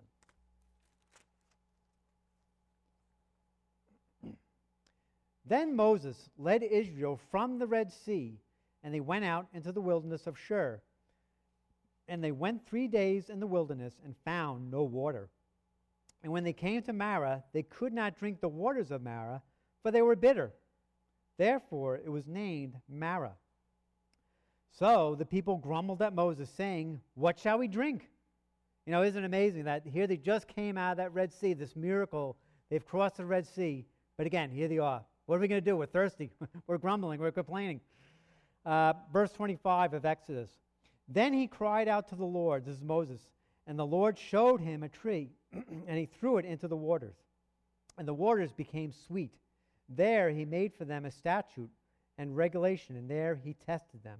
Then 5.45 5.75
Moses 5.75 6.29
led 6.37 6.63
Israel 6.63 7.19
from 7.29 7.59
the 7.59 7.67
Red 7.67 7.91
Sea, 7.91 8.39
and 8.83 8.93
they 8.93 9.01
went 9.01 9.25
out 9.25 9.47
into 9.53 9.71
the 9.71 9.81
wilderness 9.81 10.25
of 10.27 10.37
Shur. 10.39 10.81
And 12.07 12.23
they 12.23 12.31
went 12.31 12.67
three 12.67 12.87
days 12.87 13.29
in 13.29 13.39
the 13.39 13.47
wilderness 13.47 13.93
and 14.03 14.15
found 14.25 14.69
no 14.71 14.83
water. 14.83 15.29
And 16.23 16.31
when 16.31 16.43
they 16.43 16.53
came 16.53 16.81
to 16.83 16.93
Marah, 16.93 17.43
they 17.53 17.63
could 17.63 17.93
not 17.93 18.17
drink 18.17 18.41
the 18.41 18.47
waters 18.47 18.89
of 18.89 19.03
Marah, 19.03 19.43
for 19.83 19.91
they 19.91 20.01
were 20.01 20.15
bitter. 20.15 20.53
Therefore 21.37 21.97
it 21.97 22.09
was 22.09 22.25
named 22.25 22.75
Marah. 22.89 23.35
So 24.77 25.15
the 25.17 25.25
people 25.25 25.57
grumbled 25.57 26.01
at 26.01 26.13
Moses, 26.13 26.49
saying, 26.49 26.99
What 27.13 27.39
shall 27.39 27.57
we 27.57 27.67
drink? 27.69 28.09
You 28.85 28.91
know, 28.91 29.03
isn't 29.03 29.23
it 29.23 29.25
amazing 29.25 29.63
that 29.65 29.87
here 29.87 30.05
they 30.05 30.17
just 30.17 30.47
came 30.47 30.77
out 30.77 30.91
of 30.91 30.97
that 30.97 31.13
Red 31.13 31.31
Sea, 31.31 31.53
this 31.53 31.75
miracle. 31.75 32.35
They've 32.69 32.85
crossed 32.85 33.17
the 33.17 33.25
Red 33.25 33.47
Sea. 33.47 33.85
But 34.17 34.27
again, 34.27 34.51
here 34.51 34.67
they 34.67 34.77
are. 34.77 35.01
What 35.25 35.37
are 35.37 35.39
we 35.39 35.47
going 35.47 35.63
to 35.63 35.65
do? 35.69 35.77
We're 35.77 35.85
thirsty. 35.85 36.29
we're 36.67 36.77
grumbling. 36.77 37.21
We're 37.21 37.31
complaining. 37.31 37.79
Uh, 38.65 38.93
verse 39.13 39.31
25 39.31 39.93
of 39.93 40.05
Exodus. 40.05 40.49
Then 41.07 41.33
he 41.33 41.47
cried 41.47 41.87
out 41.87 42.09
to 42.09 42.15
the 42.15 42.25
Lord. 42.25 42.65
This 42.65 42.75
is 42.75 42.83
Moses. 42.83 43.21
And 43.67 43.79
the 43.79 43.85
Lord 43.85 44.19
showed 44.19 44.59
him 44.59 44.83
a 44.83 44.89
tree, 44.89 45.31
and 45.87 45.97
he 45.97 46.05
threw 46.05 46.37
it 46.37 46.45
into 46.45 46.67
the 46.67 46.75
waters. 46.75 47.15
And 47.97 48.07
the 48.07 48.13
waters 48.13 48.51
became 48.51 48.91
sweet. 49.07 49.33
There 49.87 50.29
he 50.29 50.43
made 50.43 50.73
for 50.73 50.83
them 50.83 51.05
a 51.05 51.11
statute 51.11 51.69
and 52.17 52.35
regulation, 52.35 52.97
and 52.97 53.09
there 53.09 53.39
he 53.41 53.53
tested 53.53 54.03
them. 54.03 54.19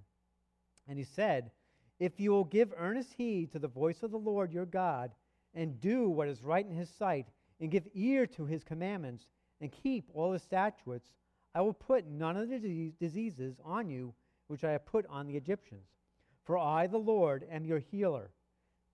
And 0.88 0.98
he 0.98 1.04
said, 1.04 1.52
If 2.00 2.20
you 2.20 2.32
will 2.32 2.44
give 2.44 2.74
earnest 2.78 3.14
heed 3.14 3.52
to 3.52 3.60
the 3.60 3.68
voice 3.68 4.04
of 4.04 4.12
the 4.12 4.18
Lord 4.18 4.52
your 4.52 4.66
God, 4.66 5.12
and 5.54 5.80
do 5.80 6.10
what 6.10 6.28
is 6.28 6.44
right 6.44 6.66
in 6.66 6.76
his 6.76 6.90
sight, 6.90 7.28
and 7.60 7.72
give 7.72 7.88
ear 7.94 8.28
to 8.28 8.46
his 8.46 8.64
commandments, 8.64 9.26
and 9.62 9.72
keep 9.72 10.10
all 10.14 10.34
his 10.34 10.44
statutes, 10.44 11.14
I 11.54 11.62
will 11.62 11.74
put 11.74 12.06
none 12.06 12.36
of 12.36 12.50
the 12.50 12.92
diseases 13.00 13.56
on 13.64 13.90
you 13.90 14.14
which 14.48 14.64
I 14.64 14.72
have 14.72 14.86
put 14.86 15.06
on 15.08 15.28
the 15.28 15.38
Egyptians. 15.38 15.88
For 16.44 16.58
I, 16.58 16.88
the 16.88 16.98
Lord, 16.98 17.46
am 17.50 17.66
your 17.66 17.80
healer. 17.80 18.30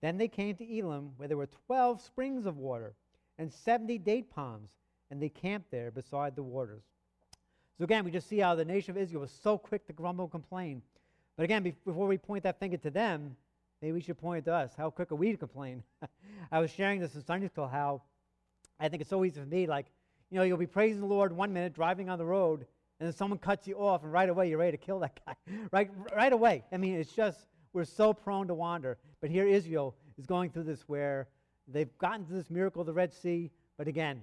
Then 0.00 0.16
they 0.16 0.28
came 0.28 0.56
to 0.56 0.78
Elim, 0.78 1.10
where 1.16 1.28
there 1.28 1.36
were 1.36 1.48
twelve 1.66 2.00
springs 2.00 2.46
of 2.46 2.56
water, 2.56 2.94
and 3.38 3.52
seventy 3.52 3.98
date 3.98 4.30
palms, 4.30 4.70
and 5.10 5.20
they 5.20 5.28
camped 5.28 5.70
there 5.70 5.90
beside 5.90 6.34
the 6.34 6.42
waters. 6.42 6.84
So 7.76 7.84
again, 7.84 8.04
we 8.04 8.10
just 8.10 8.28
see 8.28 8.38
how 8.38 8.54
the 8.54 8.64
nation 8.64 8.92
of 8.92 8.96
Israel 8.96 9.22
was 9.22 9.30
so 9.42 9.58
quick 9.58 9.86
to 9.86 9.92
grumble 9.92 10.24
and 10.24 10.32
complain. 10.32 10.82
But 11.36 11.44
again, 11.44 11.62
before 11.62 12.06
we 12.06 12.18
point 12.18 12.44
that 12.44 12.58
finger 12.60 12.76
to 12.78 12.90
them, 12.90 13.36
maybe 13.80 13.92
we 13.92 14.00
should 14.00 14.18
point 14.18 14.40
it 14.40 14.44
to 14.50 14.54
us. 14.54 14.72
How 14.76 14.90
quick 14.90 15.10
are 15.12 15.16
we 15.16 15.32
to 15.32 15.38
complain? 15.38 15.82
I 16.52 16.60
was 16.60 16.70
sharing 16.70 17.00
this 17.00 17.14
in 17.14 17.24
Sunday 17.24 17.48
school 17.48 17.68
how 17.68 18.02
I 18.78 18.88
think 18.88 19.00
it's 19.00 19.10
so 19.10 19.24
easy 19.24 19.40
for 19.40 19.46
me, 19.46 19.66
like, 19.66 19.86
you 20.30 20.38
know, 20.38 20.44
you'll 20.44 20.56
be 20.56 20.66
praising 20.66 21.00
the 21.00 21.06
Lord 21.06 21.32
one 21.32 21.52
minute, 21.52 21.74
driving 21.74 22.08
on 22.08 22.18
the 22.18 22.24
road, 22.24 22.66
and 22.98 23.06
then 23.06 23.12
someone 23.12 23.38
cuts 23.38 23.66
you 23.66 23.76
off, 23.76 24.02
and 24.02 24.12
right 24.12 24.28
away 24.28 24.48
you're 24.48 24.58
ready 24.58 24.76
to 24.76 24.84
kill 24.84 24.98
that 25.00 25.18
guy. 25.26 25.34
right, 25.70 25.90
right 26.14 26.32
away. 26.32 26.64
I 26.72 26.76
mean, 26.76 26.94
it's 26.94 27.12
just, 27.12 27.38
we're 27.72 27.84
so 27.84 28.12
prone 28.12 28.48
to 28.48 28.54
wander. 28.54 28.98
But 29.20 29.30
here 29.30 29.46
Israel 29.46 29.94
is 30.18 30.26
going 30.26 30.50
through 30.50 30.64
this 30.64 30.82
where 30.88 31.28
they've 31.68 31.96
gotten 31.98 32.26
to 32.26 32.32
this 32.32 32.50
miracle 32.50 32.80
of 32.80 32.86
the 32.86 32.92
Red 32.92 33.12
Sea, 33.12 33.50
but 33.78 33.88
again, 33.88 34.22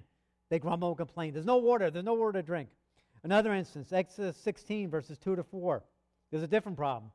they 0.50 0.58
grumble 0.58 0.88
and 0.88 0.96
complain. 0.96 1.32
There's 1.32 1.46
no 1.46 1.58
water, 1.58 1.90
there's 1.90 2.04
no 2.04 2.14
water 2.14 2.32
to 2.32 2.42
drink. 2.42 2.68
Another 3.22 3.52
instance, 3.52 3.92
Exodus 3.92 4.36
16, 4.38 4.90
verses 4.90 5.18
2 5.18 5.36
to 5.36 5.42
4. 5.42 5.82
There's 6.30 6.42
a 6.42 6.48
different 6.48 6.78
problem. 6.78 7.10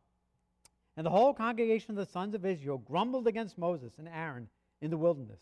And 0.97 1.05
the 1.05 1.11
whole 1.11 1.33
congregation 1.33 1.91
of 1.91 1.97
the 1.97 2.11
sons 2.11 2.35
of 2.35 2.45
Israel 2.45 2.77
grumbled 2.77 3.27
against 3.27 3.57
Moses 3.57 3.93
and 3.97 4.07
Aaron 4.07 4.47
in 4.81 4.91
the 4.91 4.97
wilderness. 4.97 5.41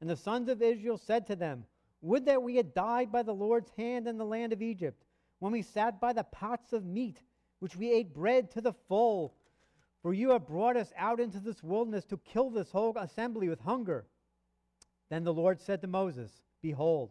And 0.00 0.08
the 0.08 0.16
sons 0.16 0.48
of 0.48 0.62
Israel 0.62 0.98
said 0.98 1.26
to 1.26 1.36
them, 1.36 1.64
Would 2.00 2.26
that 2.26 2.42
we 2.42 2.56
had 2.56 2.74
died 2.74 3.12
by 3.12 3.22
the 3.22 3.34
Lord's 3.34 3.70
hand 3.76 4.08
in 4.08 4.18
the 4.18 4.24
land 4.24 4.52
of 4.52 4.62
Egypt, 4.62 5.04
when 5.38 5.52
we 5.52 5.62
sat 5.62 6.00
by 6.00 6.12
the 6.12 6.24
pots 6.24 6.72
of 6.72 6.84
meat, 6.84 7.22
which 7.60 7.76
we 7.76 7.92
ate 7.92 8.14
bread 8.14 8.50
to 8.52 8.60
the 8.60 8.72
full. 8.72 9.34
For 10.02 10.14
you 10.14 10.30
have 10.30 10.46
brought 10.46 10.76
us 10.76 10.92
out 10.96 11.20
into 11.20 11.40
this 11.40 11.62
wilderness 11.62 12.04
to 12.06 12.18
kill 12.18 12.50
this 12.50 12.70
whole 12.70 12.96
assembly 12.96 13.48
with 13.48 13.60
hunger. 13.60 14.06
Then 15.10 15.24
the 15.24 15.34
Lord 15.34 15.60
said 15.60 15.80
to 15.82 15.86
Moses, 15.86 16.30
Behold, 16.62 17.10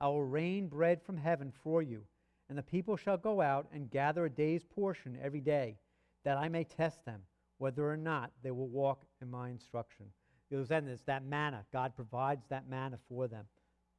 I 0.00 0.08
will 0.08 0.24
rain 0.24 0.68
bread 0.68 1.02
from 1.02 1.16
heaven 1.16 1.52
for 1.62 1.82
you, 1.82 2.04
and 2.48 2.56
the 2.56 2.62
people 2.62 2.96
shall 2.96 3.16
go 3.16 3.40
out 3.40 3.66
and 3.72 3.90
gather 3.90 4.26
a 4.26 4.30
day's 4.30 4.64
portion 4.64 5.18
every 5.22 5.40
day, 5.40 5.76
that 6.24 6.38
I 6.38 6.48
may 6.48 6.64
test 6.64 7.04
them 7.04 7.22
whether 7.58 7.90
or 7.90 7.96
not 7.96 8.30
they 8.42 8.50
will 8.50 8.68
walk 8.68 9.02
in 9.20 9.30
my 9.30 9.50
instruction. 9.50 10.06
Was 10.50 10.68
then 10.68 10.86
it's 10.86 11.02
that 11.02 11.24
manna. 11.24 11.64
God 11.72 11.96
provides 11.96 12.44
that 12.50 12.68
manna 12.68 12.98
for 13.08 13.26
them 13.26 13.46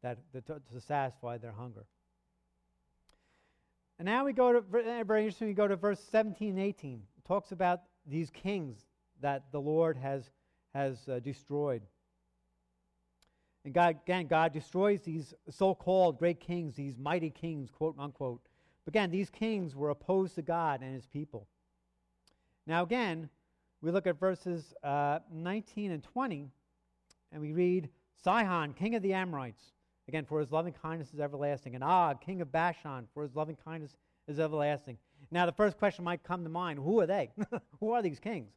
that, 0.02 0.18
that 0.34 0.46
to, 0.48 0.62
to, 0.74 0.80
satisfy 0.80 1.38
their 1.38 1.52
hunger. 1.52 1.86
And 4.00 4.06
now 4.06 4.24
we 4.24 4.32
go 4.32 4.54
to, 4.54 4.62
very 4.62 5.24
interesting, 5.24 5.48
we 5.48 5.54
go 5.54 5.68
to 5.68 5.76
verse 5.76 6.00
17 6.12 6.50
and 6.50 6.60
18. 6.60 7.02
It 7.18 7.28
talks 7.28 7.52
about 7.52 7.82
these 8.06 8.30
kings 8.30 8.86
that 9.22 9.52
the 9.52 9.60
Lord 9.60 9.98
has, 9.98 10.30
has 10.74 10.98
uh, 11.10 11.20
destroyed. 11.20 11.82
And 13.68 13.74
God, 13.74 13.98
again, 14.06 14.28
God 14.28 14.54
destroys 14.54 15.02
these 15.02 15.34
so 15.50 15.76
called 15.76 16.18
great 16.18 16.40
kings, 16.40 16.74
these 16.74 16.98
mighty 16.98 17.30
kings, 17.30 17.70
quote 17.70 17.96
unquote. 18.00 18.40
But 18.86 18.94
again, 18.94 19.12
these 19.12 19.30
kings 19.30 19.76
were 19.76 19.90
opposed 19.90 20.36
to 20.36 20.42
God 20.42 20.82
and 20.82 20.96
his 20.96 21.06
people. 21.06 21.50
Now, 22.66 22.84
again, 22.84 23.28
we 23.82 23.92
look 23.92 24.08
at 24.08 24.18
verses 24.18 24.74
uh, 24.86 25.20
19 25.34 25.92
and 25.92 26.02
20, 26.02 26.48
and 27.34 27.42
we 27.42 27.52
read 27.52 27.90
Sihon, 28.24 28.72
king 28.72 28.96
of 28.96 29.02
the 29.02 29.12
Amorites, 29.12 29.74
again, 30.08 30.24
for 30.24 30.40
his 30.40 30.50
loving 30.50 30.74
kindness 30.82 31.14
is 31.14 31.20
everlasting, 31.20 31.76
and 31.76 31.84
Og, 31.84 32.22
king 32.22 32.40
of 32.40 32.50
Bashan, 32.50 33.06
for 33.14 33.24
his 33.24 33.36
loving 33.36 33.58
kindness 33.66 33.98
is 34.30 34.40
everlasting. 34.40 34.98
Now, 35.30 35.46
the 35.46 35.52
first 35.52 35.78
question 35.78 36.06
might 36.06 36.24
come 36.24 36.46
to 36.46 36.50
mind 36.50 36.80
who 36.80 37.02
are 37.02 37.06
they? 37.06 37.32
who 37.82 37.92
are 37.92 38.02
these 38.02 38.22
kings? 38.22 38.54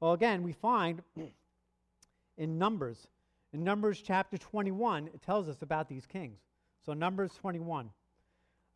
Well, 0.00 0.12
again, 0.12 0.42
we 0.42 0.52
find 0.52 1.00
in 2.36 2.58
Numbers, 2.58 3.08
in 3.52 3.64
Numbers 3.64 4.02
chapter 4.04 4.38
21, 4.38 5.08
it 5.08 5.22
tells 5.22 5.48
us 5.48 5.62
about 5.62 5.88
these 5.88 6.06
kings. 6.06 6.38
So, 6.84 6.92
Numbers 6.92 7.32
21, 7.40 7.90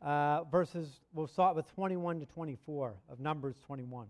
uh, 0.03 0.45
verses, 0.45 1.01
we'll 1.13 1.27
start 1.27 1.57
with 1.57 1.67
21 1.75 2.21
to 2.21 2.27
24 2.27 2.95
of 3.09 3.21
Numbers 3.21 3.55
21. 3.65 4.09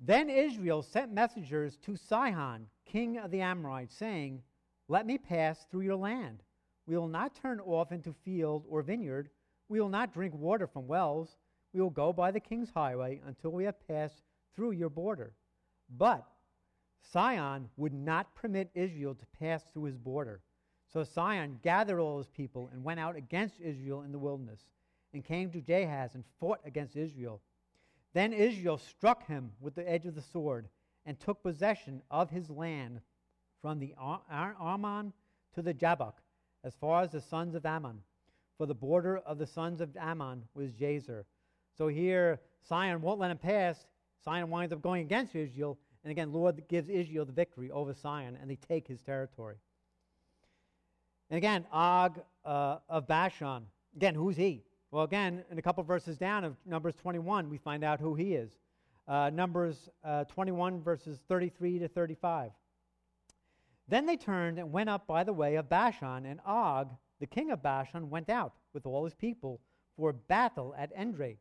Then 0.00 0.30
Israel 0.30 0.82
sent 0.82 1.12
messengers 1.12 1.76
to 1.84 1.96
Sihon, 1.96 2.66
king 2.86 3.18
of 3.18 3.30
the 3.30 3.40
Amorites, 3.40 3.94
saying, 3.94 4.42
Let 4.88 5.06
me 5.06 5.18
pass 5.18 5.66
through 5.70 5.82
your 5.82 5.96
land. 5.96 6.42
We 6.86 6.96
will 6.96 7.08
not 7.08 7.34
turn 7.34 7.60
off 7.60 7.92
into 7.92 8.14
field 8.24 8.64
or 8.68 8.82
vineyard. 8.82 9.28
We 9.68 9.80
will 9.80 9.88
not 9.88 10.14
drink 10.14 10.34
water 10.34 10.66
from 10.66 10.86
wells. 10.86 11.36
We 11.74 11.80
will 11.80 11.90
go 11.90 12.12
by 12.12 12.30
the 12.30 12.40
king's 12.40 12.70
highway 12.70 13.20
until 13.26 13.50
we 13.50 13.64
have 13.64 13.86
passed 13.86 14.22
through 14.54 14.70
your 14.70 14.88
border. 14.88 15.32
But 15.90 16.26
Sihon 17.12 17.68
would 17.76 17.94
not 17.94 18.34
permit 18.34 18.70
Israel 18.74 19.14
to 19.14 19.26
pass 19.38 19.62
through 19.72 19.84
his 19.84 19.96
border. 19.96 20.42
So 20.92 21.04
Sihon 21.04 21.58
gathered 21.62 22.00
all 22.00 22.18
his 22.18 22.28
people 22.28 22.68
and 22.72 22.84
went 22.84 23.00
out 23.00 23.16
against 23.16 23.60
Israel 23.60 24.02
in 24.02 24.12
the 24.12 24.18
wilderness, 24.18 24.60
and 25.14 25.24
came 25.24 25.50
to 25.50 25.60
Jahaz 25.60 26.14
and 26.14 26.24
fought 26.38 26.60
against 26.64 26.96
Israel. 26.96 27.40
Then 28.12 28.32
Israel 28.32 28.78
struck 28.78 29.26
him 29.26 29.52
with 29.60 29.74
the 29.74 29.88
edge 29.88 30.06
of 30.06 30.14
the 30.14 30.22
sword 30.22 30.68
and 31.06 31.18
took 31.18 31.42
possession 31.42 32.02
of 32.10 32.30
his 32.30 32.50
land 32.50 33.00
from 33.62 33.78
the 33.78 33.94
Ar- 33.98 34.22
Arnon 34.30 35.12
to 35.54 35.62
the 35.62 35.72
Jabbok, 35.72 36.20
as 36.64 36.74
far 36.74 37.02
as 37.02 37.10
the 37.10 37.20
sons 37.20 37.54
of 37.54 37.64
Ammon. 37.64 38.02
For 38.58 38.66
the 38.66 38.74
border 38.74 39.18
of 39.18 39.38
the 39.38 39.46
sons 39.46 39.80
of 39.80 39.96
Ammon 39.96 40.44
was 40.54 40.72
Jazer. 40.72 41.24
So 41.76 41.88
here, 41.88 42.40
Sihon 42.68 43.00
won't 43.00 43.20
let 43.20 43.30
him 43.30 43.38
pass. 43.38 43.86
Sihon 44.24 44.50
winds 44.50 44.72
up 44.72 44.82
going 44.82 45.02
against 45.02 45.34
Israel. 45.34 45.78
And 46.04 46.10
again, 46.10 46.32
Lord 46.32 46.62
gives 46.68 46.88
Israel 46.88 47.24
the 47.24 47.32
victory 47.32 47.70
over 47.70 47.92
Sihon, 47.92 48.36
and 48.40 48.50
they 48.50 48.56
take 48.56 48.86
his 48.86 49.00
territory. 49.00 49.56
And 51.30 51.38
again, 51.38 51.66
Og 51.72 52.20
uh, 52.44 52.78
of 52.88 53.06
Bashan. 53.06 53.66
Again, 53.96 54.14
who's 54.14 54.36
he? 54.36 54.62
Well, 54.90 55.04
again, 55.04 55.44
in 55.50 55.58
a 55.58 55.62
couple 55.62 55.82
verses 55.84 56.16
down 56.16 56.44
of 56.44 56.56
Numbers 56.64 56.94
21, 56.94 57.50
we 57.50 57.58
find 57.58 57.84
out 57.84 58.00
who 58.00 58.14
he 58.14 58.34
is. 58.34 58.52
Uh, 59.06 59.30
Numbers 59.32 59.90
uh, 60.04 60.24
21, 60.24 60.82
verses 60.82 61.18
33 61.28 61.80
to 61.80 61.88
35. 61.88 62.52
Then 63.88 64.06
they 64.06 64.16
turned 64.16 64.58
and 64.58 64.72
went 64.72 64.88
up 64.88 65.06
by 65.06 65.24
the 65.24 65.32
way 65.32 65.56
of 65.56 65.68
Bashan, 65.68 66.26
and 66.26 66.40
Og, 66.46 66.90
the 67.20 67.26
king 67.26 67.50
of 67.50 67.62
Bashan, 67.62 68.10
went 68.10 68.30
out 68.30 68.52
with 68.72 68.86
all 68.86 69.04
his 69.04 69.14
people 69.14 69.60
for 69.96 70.12
battle 70.12 70.74
at 70.78 70.96
Edrei. 70.96 71.36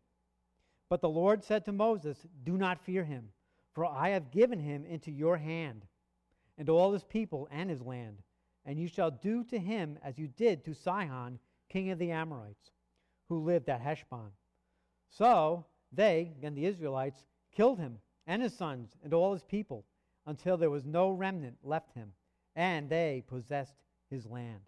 But 0.89 1.01
the 1.01 1.09
Lord 1.09 1.43
said 1.43 1.65
to 1.65 1.71
Moses, 1.71 2.25
Do 2.43 2.57
not 2.57 2.83
fear 2.83 3.03
him, 3.03 3.29
for 3.77 3.85
I 3.85 4.09
have 4.09 4.31
given 4.31 4.57
him 4.57 4.85
into 4.85 5.11
your 5.11 5.37
hand, 5.37 5.85
and 6.57 6.65
to 6.65 6.75
all 6.75 6.93
his 6.93 7.03
people 7.03 7.47
and 7.51 7.69
his 7.69 7.79
land, 7.79 8.23
and 8.65 8.79
you 8.79 8.87
shall 8.87 9.11
do 9.11 9.43
to 9.43 9.59
him 9.59 9.99
as 10.03 10.17
you 10.17 10.27
did 10.29 10.65
to 10.65 10.73
Sihon, 10.73 11.37
king 11.69 11.91
of 11.91 11.99
the 11.99 12.09
Amorites 12.09 12.71
who 13.29 13.43
lived 13.43 13.69
at 13.69 13.79
Heshbon. 13.79 14.31
So 15.11 15.63
they, 15.91 16.33
and 16.41 16.57
the 16.57 16.65
Israelites, 16.65 17.23
killed 17.55 17.77
him 17.77 17.99
and 18.25 18.41
his 18.41 18.55
sons 18.55 18.97
and 19.03 19.13
all 19.13 19.31
his 19.31 19.43
people 19.43 19.85
until 20.25 20.57
there 20.57 20.71
was 20.71 20.83
no 20.83 21.11
remnant 21.11 21.57
left 21.63 21.93
him, 21.93 22.13
and 22.55 22.89
they 22.89 23.23
possessed 23.27 23.75
his 24.09 24.25
land. 24.25 24.61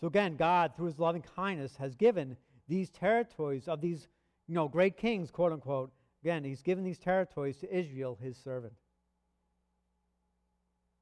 So 0.00 0.06
again, 0.06 0.36
God, 0.36 0.74
through 0.74 0.86
his 0.86 0.98
loving 0.98 1.24
kindness, 1.36 1.76
has 1.76 1.94
given 1.94 2.38
these 2.68 2.88
territories 2.88 3.68
of 3.68 3.82
these 3.82 4.08
you 4.48 4.54
know, 4.54 4.66
great 4.66 4.96
kings, 4.96 5.30
quote 5.30 5.52
unquote. 5.52 5.92
Again, 6.22 6.44
he's 6.44 6.62
given 6.62 6.84
these 6.84 6.98
territories 6.98 7.56
to 7.58 7.76
Israel, 7.76 8.18
his 8.22 8.36
servant. 8.36 8.74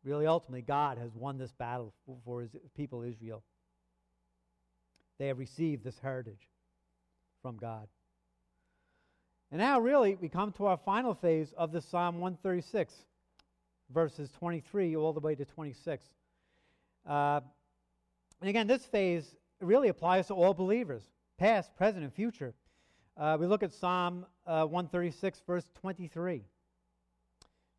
Really, 0.03 0.27
ultimately, 0.27 0.63
God 0.63 0.97
has 0.97 1.15
won 1.15 1.37
this 1.37 1.53
battle 1.53 1.93
for 2.25 2.41
his 2.41 2.51
people, 2.75 3.03
Israel. 3.03 3.43
They 5.19 5.27
have 5.27 5.39
received 5.39 5.85
this 5.85 5.99
heritage 5.99 6.49
from 7.43 7.59
God. 7.59 7.87
And 9.51 9.61
now, 9.61 9.79
really, 9.79 10.15
we 10.15 10.31
come 10.31 10.53
to 10.53 10.67
our 10.67 10.79
final 10.79 11.15
phase 11.15 11.53
of 11.57 11.73
the 11.73 11.83
Psalm 11.83 12.19
136, 12.19 12.95
verses 13.93 14.31
23 14.39 14.97
all 14.97 15.13
the 15.13 15.21
way 15.21 15.35
to 15.35 15.45
26. 15.45 16.05
Uh, 17.07 17.41
and 18.41 18.49
again, 18.49 18.67
this 18.67 18.87
phase 18.87 19.35
really 19.61 19.89
applies 19.89 20.29
to 20.29 20.35
all 20.35 20.55
believers, 20.55 21.03
past, 21.37 21.77
present, 21.77 22.05
and 22.05 22.15
future. 22.15 22.55
Uh, 23.21 23.37
we 23.39 23.47
look 23.47 23.63
at 23.63 23.71
Psalm 23.71 24.25
uh, 24.47 24.65
136, 24.65 25.43
verse 25.47 25.65
23. 25.79 26.43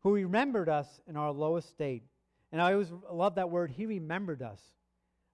Who 0.04 0.14
remembered 0.14 0.68
us 0.68 0.86
in 1.08 1.16
our 1.16 1.32
lowest 1.32 1.68
state. 1.68 2.04
And 2.52 2.62
I 2.62 2.74
always 2.74 2.92
love 3.10 3.34
that 3.34 3.50
word, 3.50 3.72
He 3.72 3.86
remembered 3.86 4.40
us. 4.40 4.60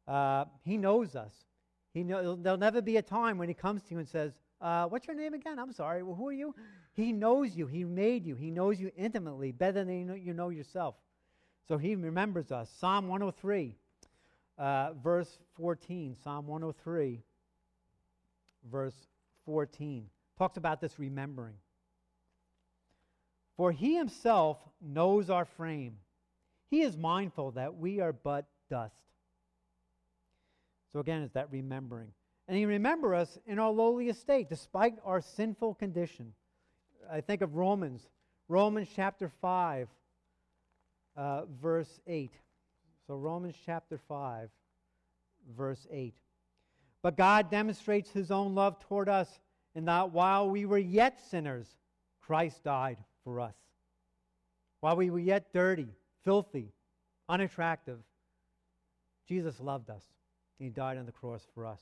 Uh, 0.06 0.46
he 0.64 0.78
knows 0.78 1.14
us. 1.14 1.32
He 1.92 2.04
know, 2.04 2.36
there'll 2.36 2.58
never 2.58 2.80
be 2.80 2.96
a 2.96 3.02
time 3.02 3.36
when 3.36 3.48
He 3.48 3.54
comes 3.54 3.82
to 3.82 3.90
you 3.90 3.98
and 3.98 4.08
says, 4.08 4.32
uh, 4.62 4.86
What's 4.86 5.06
your 5.06 5.14
name 5.14 5.34
again? 5.34 5.58
I'm 5.58 5.72
sorry. 5.72 6.02
Well, 6.02 6.14
who 6.14 6.28
are 6.28 6.32
you? 6.32 6.54
He 6.94 7.12
knows 7.12 7.54
you. 7.54 7.66
He 7.66 7.84
made 7.84 8.24
you. 8.24 8.34
He 8.34 8.50
knows 8.50 8.80
you 8.80 8.90
intimately, 8.96 9.52
better 9.52 9.84
than 9.84 9.98
you 9.98 10.04
know, 10.06 10.14
you 10.14 10.32
know 10.32 10.48
yourself. 10.48 10.94
So 11.66 11.76
He 11.76 11.94
remembers 11.94 12.50
us. 12.50 12.70
Psalm 12.80 13.08
103, 13.08 13.76
uh, 14.56 14.92
verse 15.04 15.38
14. 15.58 16.16
Psalm 16.24 16.46
103, 16.46 17.20
verse 18.70 18.94
14 19.48 20.10
talks 20.36 20.58
about 20.58 20.78
this 20.78 20.98
remembering. 20.98 21.54
For 23.56 23.72
he 23.72 23.96
himself 23.96 24.58
knows 24.78 25.30
our 25.30 25.46
frame. 25.46 25.96
He 26.70 26.82
is 26.82 26.98
mindful 26.98 27.52
that 27.52 27.78
we 27.78 27.98
are 28.00 28.12
but 28.12 28.44
dust. 28.68 28.92
So 30.92 31.00
again, 31.00 31.22
it's 31.22 31.32
that 31.32 31.50
remembering. 31.50 32.08
And 32.46 32.58
he 32.58 32.66
remember 32.66 33.14
us 33.14 33.38
in 33.46 33.58
our 33.58 33.70
lowly 33.70 34.10
estate, 34.10 34.50
despite 34.50 34.96
our 35.02 35.22
sinful 35.22 35.76
condition. 35.76 36.34
I 37.10 37.22
think 37.22 37.40
of 37.40 37.56
Romans, 37.56 38.06
Romans 38.48 38.88
chapter 38.94 39.30
5, 39.40 39.88
uh, 41.16 41.42
verse 41.62 42.00
8. 42.06 42.32
So 43.06 43.16
Romans 43.16 43.54
chapter 43.64 43.98
5, 44.08 44.50
verse 45.56 45.86
8. 45.90 46.14
But 47.02 47.16
God 47.16 47.50
demonstrates 47.50 48.10
his 48.10 48.30
own 48.30 48.54
love 48.54 48.78
toward 48.80 49.08
us 49.08 49.40
in 49.74 49.84
that 49.84 50.10
while 50.12 50.50
we 50.50 50.64
were 50.64 50.78
yet 50.78 51.20
sinners, 51.30 51.68
Christ 52.20 52.64
died 52.64 52.98
for 53.24 53.40
us. 53.40 53.54
While 54.80 54.96
we 54.96 55.10
were 55.10 55.18
yet 55.18 55.52
dirty, 55.52 55.88
filthy, 56.24 56.72
unattractive, 57.28 57.98
Jesus 59.28 59.60
loved 59.60 59.90
us. 59.90 60.02
He 60.58 60.68
died 60.68 60.98
on 60.98 61.06
the 61.06 61.12
cross 61.12 61.46
for 61.54 61.66
us. 61.66 61.80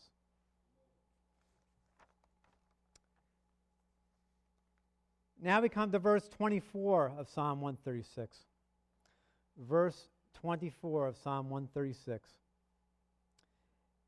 Now 5.40 5.60
we 5.60 5.68
come 5.68 5.92
to 5.92 5.98
verse 5.98 6.28
24 6.28 7.12
of 7.18 7.28
Psalm 7.28 7.60
136. 7.60 8.36
Verse 9.58 10.08
24 10.34 11.06
of 11.08 11.16
Psalm 11.16 11.48
136 11.48 12.28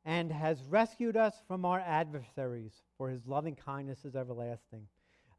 and 0.04 0.32
has 0.32 0.62
rescued 0.64 1.16
us 1.16 1.34
from 1.46 1.64
our 1.64 1.80
adversaries, 1.80 2.72
for 2.96 3.08
his 3.08 3.26
loving 3.26 3.54
kindness 3.54 4.04
is 4.04 4.16
everlasting. 4.16 4.86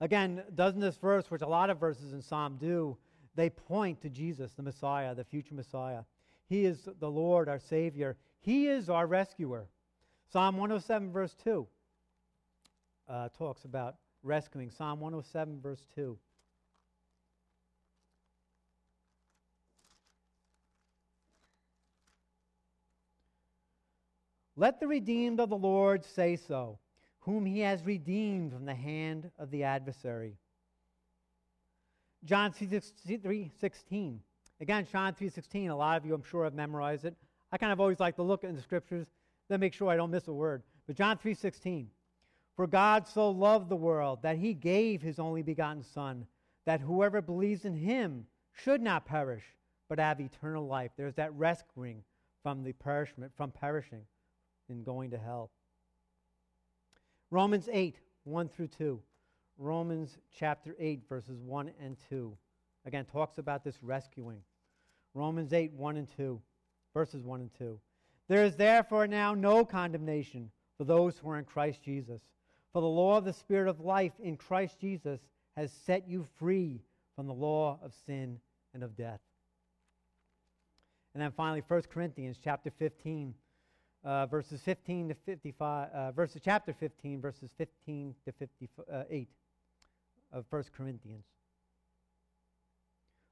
Again, 0.02 0.44
doesn't 0.56 0.80
this 0.80 0.98
verse, 0.98 1.30
which 1.30 1.42
a 1.42 1.48
lot 1.48 1.70
of 1.70 1.80
verses 1.80 2.14
in 2.14 2.22
Psalm 2.22 2.58
do, 2.60 2.98
they 3.36 3.50
point 3.50 4.02
to 4.02 4.10
Jesus, 4.10 4.54
the 4.54 4.64
Messiah, 4.64 5.14
the 5.16 5.24
future 5.24 5.56
Messiah. 5.56 6.04
He 6.48 6.66
is 6.66 6.88
the 7.00 7.10
Lord, 7.10 7.48
our 7.48 7.60
Savior. 7.60 8.18
He 8.42 8.68
is 8.68 8.90
our 8.90 9.08
rescuer. 9.08 9.68
Psalm 10.32 10.58
107, 10.58 11.12
verse 11.12 11.36
2, 11.44 11.68
uh, 13.08 13.30
talks 13.38 13.66
about 13.66 13.96
rescuing. 14.24 14.70
Psalm 14.70 15.00
107, 15.00 15.60
verse 15.62 15.84
2. 15.96 16.18
Let 24.60 24.82
the 24.82 24.88
redeemed 24.88 25.40
of 25.40 25.48
the 25.48 25.58
Lord 25.58 26.04
say 26.04 26.36
so, 26.36 26.80
whom 27.22 27.46
he 27.46 27.62
has 27.62 27.82
redeemed 27.86 28.52
from 28.52 28.66
the 28.66 28.76
hand 28.76 29.32
of 29.40 29.52
the 29.52 29.64
adversary. 29.64 30.36
John 32.26 32.52
3.16. 32.52 34.20
Again, 34.60 34.86
John 34.92 35.14
3.16, 35.14 35.70
a 35.70 35.74
lot 35.74 35.96
of 35.96 36.06
you, 36.06 36.14
I'm 36.14 36.24
sure, 36.24 36.44
have 36.44 36.54
memorized 36.54 37.06
it. 37.06 37.16
I 37.54 37.58
kind 37.58 37.72
of 37.72 37.80
always 37.80 38.02
like 38.02 38.18
to 38.18 38.22
look 38.22 38.44
in 38.44 38.54
the 38.54 38.62
scriptures, 38.62 39.08
then 39.48 39.62
make 39.62 39.74
sure 39.74 39.90
I 39.90 39.96
don't 39.96 40.12
miss 40.12 40.28
a 40.28 40.34
word. 40.34 40.64
But 40.88 40.98
John 40.98 41.18
3.16, 41.18 41.86
For 42.58 42.68
God 42.68 43.08
so 43.08 43.32
loved 43.32 43.70
the 43.70 43.78
world 43.78 44.22
that 44.24 44.40
he 44.40 44.54
gave 44.54 45.02
his 45.02 45.20
only 45.20 45.42
begotten 45.42 45.84
Son, 45.84 46.28
that 46.66 46.82
whoever 46.82 47.22
believes 47.22 47.64
in 47.64 47.78
him 47.78 48.26
should 48.52 48.82
not 48.82 49.06
perish, 49.06 49.46
but 49.88 50.00
have 50.00 50.20
eternal 50.20 50.68
life. 50.68 50.92
There's 50.98 51.16
that 51.16 51.34
rescuing 51.36 52.04
from 52.44 52.66
the 52.66 52.74
perishment, 52.74 53.32
from 53.38 53.52
perishing 53.52 54.02
in 54.70 54.84
going 54.84 55.12
to 55.12 55.18
hell. 55.18 55.52
Romans 57.32 57.70
8, 57.72 57.96
1 58.24 58.50
through 58.50 58.68
2. 58.68 59.00
Romans 59.58 60.18
chapter 60.36 60.76
8, 60.80 61.02
verses 61.08 61.40
1 61.42 61.72
and 61.84 61.98
2. 62.10 62.36
Again, 62.86 63.06
talks 63.06 63.38
about 63.38 63.64
this 63.64 63.84
rescuing. 63.84 64.42
Romans 65.14 65.54
8, 65.54 65.74
1 65.74 65.98
and 65.98 66.08
2. 66.16 66.42
Verses 66.94 67.24
1 67.24 67.42
and 67.42 67.54
2. 67.58 67.80
There 68.28 68.44
is 68.44 68.56
therefore 68.56 69.08
now 69.08 69.34
no 69.34 69.66
condemnation 69.66 70.50
for 70.78 70.86
those 70.86 71.18
who 71.18 71.30
are 71.30 71.40
in 71.40 71.46
Christ 71.46 71.82
Jesus. 71.84 72.22
For 72.74 72.82
the 72.82 72.88
law 72.88 73.18
of 73.18 73.26
the 73.26 73.34
Spirit 73.34 73.68
of 73.68 73.80
life 73.80 74.14
in 74.22 74.38
Christ 74.38 74.80
Jesus 74.80 75.20
has 75.58 75.72
set 75.72 76.08
you 76.08 76.26
free 76.38 76.82
from 77.16 77.28
the 77.28 77.34
law 77.34 77.80
of 77.84 77.94
sin 78.06 78.40
and 78.74 78.84
of 78.84 78.96
death. 78.96 79.20
And 81.14 81.22
then 81.22 81.32
finally, 81.32 81.64
1 81.68 81.82
Corinthians 81.92 82.38
chapter 82.42 82.70
15, 82.70 83.34
uh, 84.04 84.26
verses 84.26 84.62
15 84.62 85.10
to 85.10 85.16
55, 85.26 85.90
uh, 85.92 86.12
verses 86.12 86.42
chapter 86.44 86.74
15, 86.74 87.22
verses 87.22 87.52
15 87.58 88.16
to 88.26 88.32
58 88.32 89.28
uh, 90.34 90.38
of 90.38 90.46
1 90.50 90.64
Corinthians. 90.76 91.26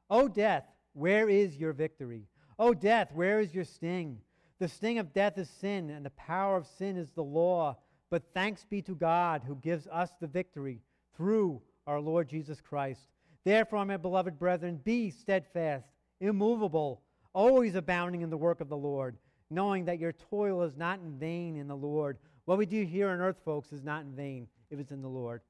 O 0.10 0.28
death, 0.28 0.66
where 0.94 1.30
is 1.30 1.58
your 1.58 1.74
victory? 1.74 2.28
O 2.60 2.74
death, 2.74 3.12
where 3.14 3.40
is 3.40 3.54
your 3.54 3.66
sting? 3.66 4.20
The 4.60 4.68
sting 4.68 4.98
of 4.98 5.14
death 5.14 5.38
is 5.38 5.50
sin, 5.50 5.90
and 5.90 6.06
the 6.06 6.12
power 6.12 6.58
of 6.58 6.66
sin 6.66 6.98
is 6.98 7.12
the 7.12 7.24
law. 7.24 7.78
But 8.10 8.24
thanks 8.34 8.64
be 8.64 8.82
to 8.84 8.96
God 8.96 9.44
who 9.46 9.56
gives 9.56 9.88
us 9.88 10.12
the 10.20 10.28
victory 10.28 10.82
through 11.16 11.62
our 11.86 12.00
Lord 12.00 12.30
Jesus 12.30 12.62
Christ. 12.62 13.02
Therefore, 13.44 13.86
my 13.86 13.98
beloved 13.98 14.40
brethren, 14.40 14.82
be 14.84 15.10
steadfast, 15.10 15.88
immovable, 16.20 17.02
always 17.34 17.76
abounding 17.76 18.22
in 18.22 18.30
the 18.30 18.38
work 18.38 18.62
of 18.62 18.70
the 18.70 18.78
Lord 18.78 19.18
knowing 19.50 19.86
that 19.86 20.00
your 20.00 20.12
toil 20.12 20.62
is 20.64 20.76
not 20.76 21.00
in 21.00 21.18
vain 21.18 21.58
in 21.58 21.68
the 21.68 21.76
Lord. 21.76 22.18
What 22.46 22.58
we 22.58 22.66
do 22.66 22.84
here 22.84 23.10
on 23.10 23.20
earth, 23.20 23.38
folks, 23.44 23.72
is 23.72 23.84
not 23.84 24.04
in 24.04 24.12
vain 24.12 24.48
if 24.70 24.80
it's 24.80 24.92
in 24.92 25.02
the 25.02 25.08
Lord, 25.08 25.42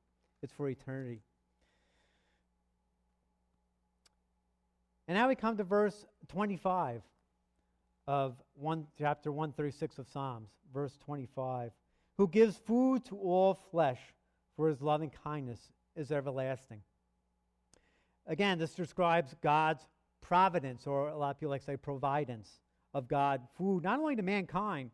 it's 0.43 0.53
for 0.53 0.69
eternity. 0.69 1.21
And 5.07 5.17
now 5.17 5.27
we 5.27 5.35
come 5.35 5.57
to 5.57 5.63
verse 5.63 6.05
25 6.27 7.01
of 8.07 8.35
one, 8.55 8.87
chapter 8.97 9.31
136 9.31 9.99
of 9.99 10.07
Psalms, 10.07 10.49
verse 10.73 10.97
25. 11.05 11.71
Who 12.17 12.27
gives 12.27 12.57
food 12.57 13.05
to 13.05 13.17
all 13.17 13.59
flesh, 13.71 13.99
for 14.55 14.67
his 14.69 14.81
loving 14.81 15.11
kindness 15.23 15.59
is 15.95 16.11
everlasting. 16.11 16.81
Again, 18.25 18.59
this 18.59 18.73
describes 18.73 19.35
God's 19.41 19.85
providence, 20.21 20.87
or 20.87 21.09
a 21.09 21.17
lot 21.17 21.31
of 21.31 21.39
people 21.39 21.51
like 21.51 21.61
to 21.61 21.67
say 21.67 21.77
providence 21.77 22.49
of 22.93 23.07
God 23.07 23.41
food 23.57 23.83
not 23.83 23.99
only 23.99 24.15
to 24.15 24.21
mankind, 24.21 24.91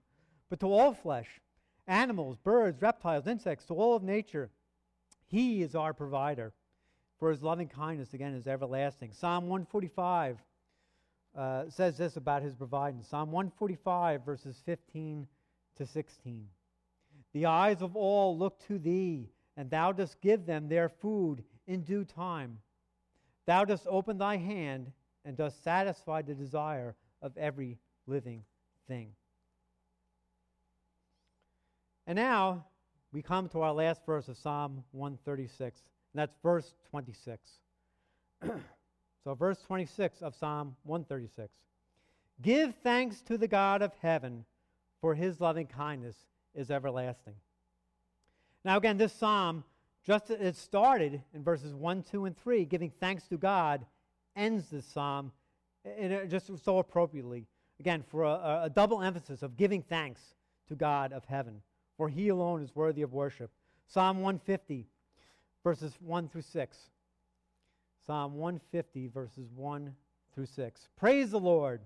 but 0.49 0.59
to 0.59 0.67
all 0.67 0.93
flesh, 0.93 1.41
animals, 1.87 2.37
birds, 2.43 2.81
reptiles, 2.81 3.27
insects, 3.27 3.65
to 3.65 3.73
all 3.73 3.95
of 3.95 4.03
nature. 4.03 4.49
He 5.27 5.61
is 5.61 5.75
our 5.75 5.93
provider. 5.93 6.53
For 7.19 7.29
his 7.29 7.41
loving 7.41 7.69
kindness, 7.69 8.13
again, 8.13 8.33
is 8.33 8.47
everlasting. 8.47 9.13
Psalm 9.13 9.45
145 9.45 10.37
uh, 11.35 11.63
says 11.69 11.97
this 11.97 12.17
about 12.17 12.43
his 12.43 12.53
providing. 12.53 13.01
Psalm 13.01 13.31
145, 13.31 14.25
verses 14.25 14.61
15 14.65 15.27
to 15.77 15.85
16. 15.85 16.47
The 17.33 17.45
eyes 17.45 17.81
of 17.81 17.95
all 17.95 18.37
look 18.37 18.59
to 18.67 18.77
thee, 18.77 19.29
and 19.57 19.69
thou 19.69 19.91
dost 19.91 20.21
give 20.21 20.45
them 20.45 20.67
their 20.67 20.89
food 20.89 21.43
in 21.65 21.81
due 21.81 22.05
time. 22.05 22.59
Thou 23.45 23.65
dost 23.65 23.87
open 23.89 24.17
thy 24.17 24.37
hand 24.37 24.91
and 25.25 25.35
dost 25.37 25.63
satisfy 25.63 26.21
the 26.21 26.35
desire 26.35 26.95
of 27.21 27.35
every 27.37 27.77
living 28.07 28.43
thing. 28.87 29.09
And 32.05 32.15
now 32.15 32.65
we 33.11 33.21
come 33.21 33.47
to 33.49 33.61
our 33.61 33.73
last 33.73 34.05
verse 34.05 34.27
of 34.27 34.37
Psalm 34.37 34.83
136, 34.91 35.81
and 36.13 36.19
that's 36.19 36.35
verse 36.43 36.73
26. 36.89 37.49
so, 39.23 39.35
verse 39.35 39.61
26 39.65 40.21
of 40.21 40.35
Psalm 40.35 40.75
136 40.83 41.53
Give 42.41 42.73
thanks 42.83 43.21
to 43.21 43.37
the 43.37 43.47
God 43.47 43.81
of 43.81 43.93
heaven, 44.01 44.45
for 44.99 45.15
his 45.15 45.39
loving 45.39 45.67
kindness 45.67 46.17
is 46.55 46.71
everlasting. 46.71 47.35
Now, 48.65 48.77
again, 48.77 48.97
this 48.97 49.13
psalm, 49.13 49.63
just 50.05 50.29
as 50.29 50.39
it 50.41 50.55
started 50.55 51.21
in 51.33 51.43
verses 51.43 51.73
1, 51.73 52.03
2, 52.03 52.25
and 52.25 52.37
3, 52.37 52.65
giving 52.65 52.91
thanks 52.99 53.27
to 53.27 53.37
God, 53.37 53.85
ends 54.35 54.69
this 54.69 54.85
psalm 54.85 55.31
and 55.85 56.29
just 56.29 56.49
so 56.63 56.77
appropriately 56.77 57.45
again, 57.83 58.01
for 58.09 58.23
a, 58.23 58.61
a 58.63 58.71
double 58.73 59.01
emphasis 59.01 59.43
of 59.43 59.57
giving 59.57 59.81
thanks 59.81 60.21
to 60.69 60.73
God 60.73 61.11
of 61.11 61.25
heaven, 61.25 61.61
for 61.97 62.07
he 62.07 62.29
alone 62.29 62.63
is 62.63 62.73
worthy 62.73 63.01
of 63.01 63.11
worship. 63.11 63.51
Psalm 63.87 64.21
150, 64.21 64.87
verses 65.65 65.93
1 65.99 66.29
through 66.29 66.43
6. 66.43 66.77
Psalm 68.07 68.35
150, 68.35 69.07
verses 69.09 69.49
1 69.53 69.93
through 70.33 70.45
6. 70.45 70.87
Praise 70.95 71.31
the 71.31 71.39
Lord. 71.41 71.81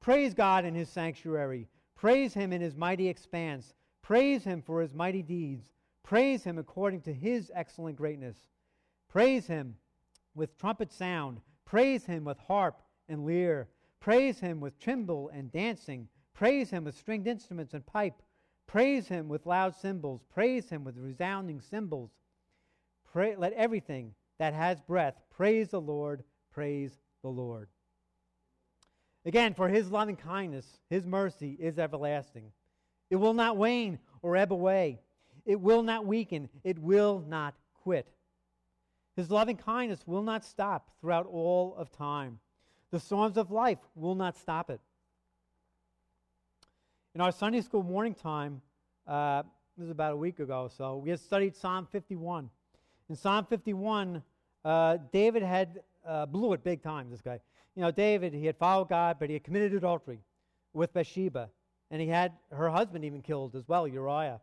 Praise 0.00 0.34
God 0.34 0.66
in 0.66 0.74
his 0.74 0.90
sanctuary. 0.90 1.66
Praise 1.96 2.34
him 2.34 2.52
in 2.52 2.60
his 2.60 2.76
mighty 2.76 3.08
expanse. 3.08 3.72
Praise 4.02 4.44
him 4.44 4.60
for 4.60 4.82
his 4.82 4.92
mighty 4.92 5.22
deeds. 5.22 5.70
Praise 6.02 6.44
him 6.44 6.58
according 6.58 7.00
to 7.00 7.14
his 7.14 7.50
excellent 7.54 7.96
greatness. 7.96 8.36
Praise 9.08 9.46
him 9.46 9.76
with 10.34 10.58
trumpet 10.58 10.92
sound. 10.92 11.40
Praise 11.64 12.04
him 12.04 12.24
with 12.24 12.38
harp 12.38 12.82
and 13.08 13.24
lyre. 13.24 13.66
Praise 14.00 14.40
him 14.40 14.60
with 14.60 14.78
timbrel 14.78 15.30
and 15.32 15.50
dancing. 15.50 16.08
Praise 16.34 16.70
him 16.70 16.84
with 16.84 16.96
stringed 16.96 17.26
instruments 17.26 17.74
and 17.74 17.84
pipe. 17.84 18.22
Praise 18.66 19.08
him 19.08 19.28
with 19.28 19.46
loud 19.46 19.74
cymbals. 19.74 20.22
Praise 20.32 20.68
him 20.68 20.84
with 20.84 20.96
resounding 20.96 21.60
cymbals. 21.60 22.10
Pray, 23.12 23.34
let 23.36 23.52
everything 23.54 24.14
that 24.38 24.54
has 24.54 24.80
breath 24.80 25.14
praise 25.30 25.70
the 25.70 25.80
Lord. 25.80 26.22
Praise 26.52 26.92
the 27.22 27.28
Lord. 27.28 27.68
Again, 29.24 29.54
for 29.54 29.68
his 29.68 29.90
loving 29.90 30.16
kindness, 30.16 30.80
his 30.88 31.04
mercy 31.04 31.56
is 31.58 31.78
everlasting. 31.78 32.52
It 33.10 33.16
will 33.16 33.34
not 33.34 33.56
wane 33.56 33.98
or 34.22 34.36
ebb 34.36 34.52
away. 34.52 35.00
It 35.44 35.60
will 35.60 35.82
not 35.82 36.06
weaken. 36.06 36.48
It 36.62 36.78
will 36.78 37.24
not 37.26 37.54
quit. 37.82 38.06
His 39.16 39.30
loving 39.30 39.56
kindness 39.56 40.06
will 40.06 40.22
not 40.22 40.44
stop 40.44 40.90
throughout 41.00 41.26
all 41.26 41.74
of 41.76 41.90
time. 41.90 42.38
The 42.90 43.00
storms 43.00 43.36
of 43.36 43.50
life 43.50 43.78
will 43.94 44.14
not 44.14 44.36
stop 44.36 44.70
it. 44.70 44.80
In 47.14 47.20
our 47.20 47.32
Sunday 47.32 47.60
school 47.60 47.82
morning 47.82 48.14
time, 48.14 48.62
uh, 49.06 49.42
this 49.76 49.84
is 49.84 49.90
about 49.90 50.14
a 50.14 50.16
week 50.16 50.38
ago 50.40 50.62
or 50.62 50.70
so, 50.70 50.96
we 50.96 51.10
had 51.10 51.20
studied 51.20 51.54
Psalm 51.54 51.86
51. 51.90 52.48
In 53.10 53.16
Psalm 53.16 53.44
51, 53.44 54.22
uh, 54.64 54.98
David 55.12 55.42
had 55.42 55.80
uh, 56.06 56.26
blew 56.26 56.54
it 56.54 56.64
big 56.64 56.82
time, 56.82 57.10
this 57.10 57.20
guy. 57.20 57.40
You 57.74 57.82
know, 57.82 57.90
David, 57.90 58.32
he 58.32 58.46
had 58.46 58.56
followed 58.56 58.88
God, 58.88 59.16
but 59.20 59.28
he 59.28 59.34
had 59.34 59.44
committed 59.44 59.74
adultery 59.74 60.20
with 60.72 60.92
Bathsheba. 60.94 61.50
And 61.90 62.00
he 62.00 62.08
had 62.08 62.32
her 62.50 62.70
husband 62.70 63.04
even 63.04 63.20
killed 63.20 63.54
as 63.54 63.68
well, 63.68 63.86
Uriah. 63.86 64.40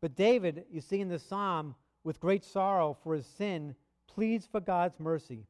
But 0.00 0.16
David, 0.16 0.64
you 0.70 0.80
see 0.80 1.00
in 1.00 1.08
the 1.08 1.18
psalm, 1.18 1.74
with 2.02 2.18
great 2.18 2.44
sorrow 2.44 2.96
for 3.02 3.14
his 3.14 3.26
sin, 3.26 3.74
pleads 4.08 4.46
for 4.46 4.60
God's 4.60 4.98
mercy. 4.98 5.46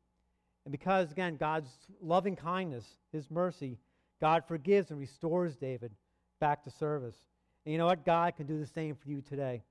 And 0.65 0.73
because, 0.73 1.11
again, 1.11 1.37
God's 1.37 1.71
loving 2.03 2.37
kindness, 2.37 2.85
his 3.13 3.31
mercy, 3.31 3.79
God 4.21 4.45
forgives 4.47 4.91
and 4.91 5.01
restores 5.01 5.57
David 5.57 5.93
back 6.41 6.63
to 6.65 6.71
service. 6.71 7.17
And 7.65 7.73
you 7.73 7.79
know 7.79 7.87
what? 7.87 8.05
God 8.05 8.37
can 8.37 8.47
do 8.47 8.59
the 8.59 8.67
same 8.67 8.95
for 8.95 9.09
you 9.09 9.23
today. 9.23 9.63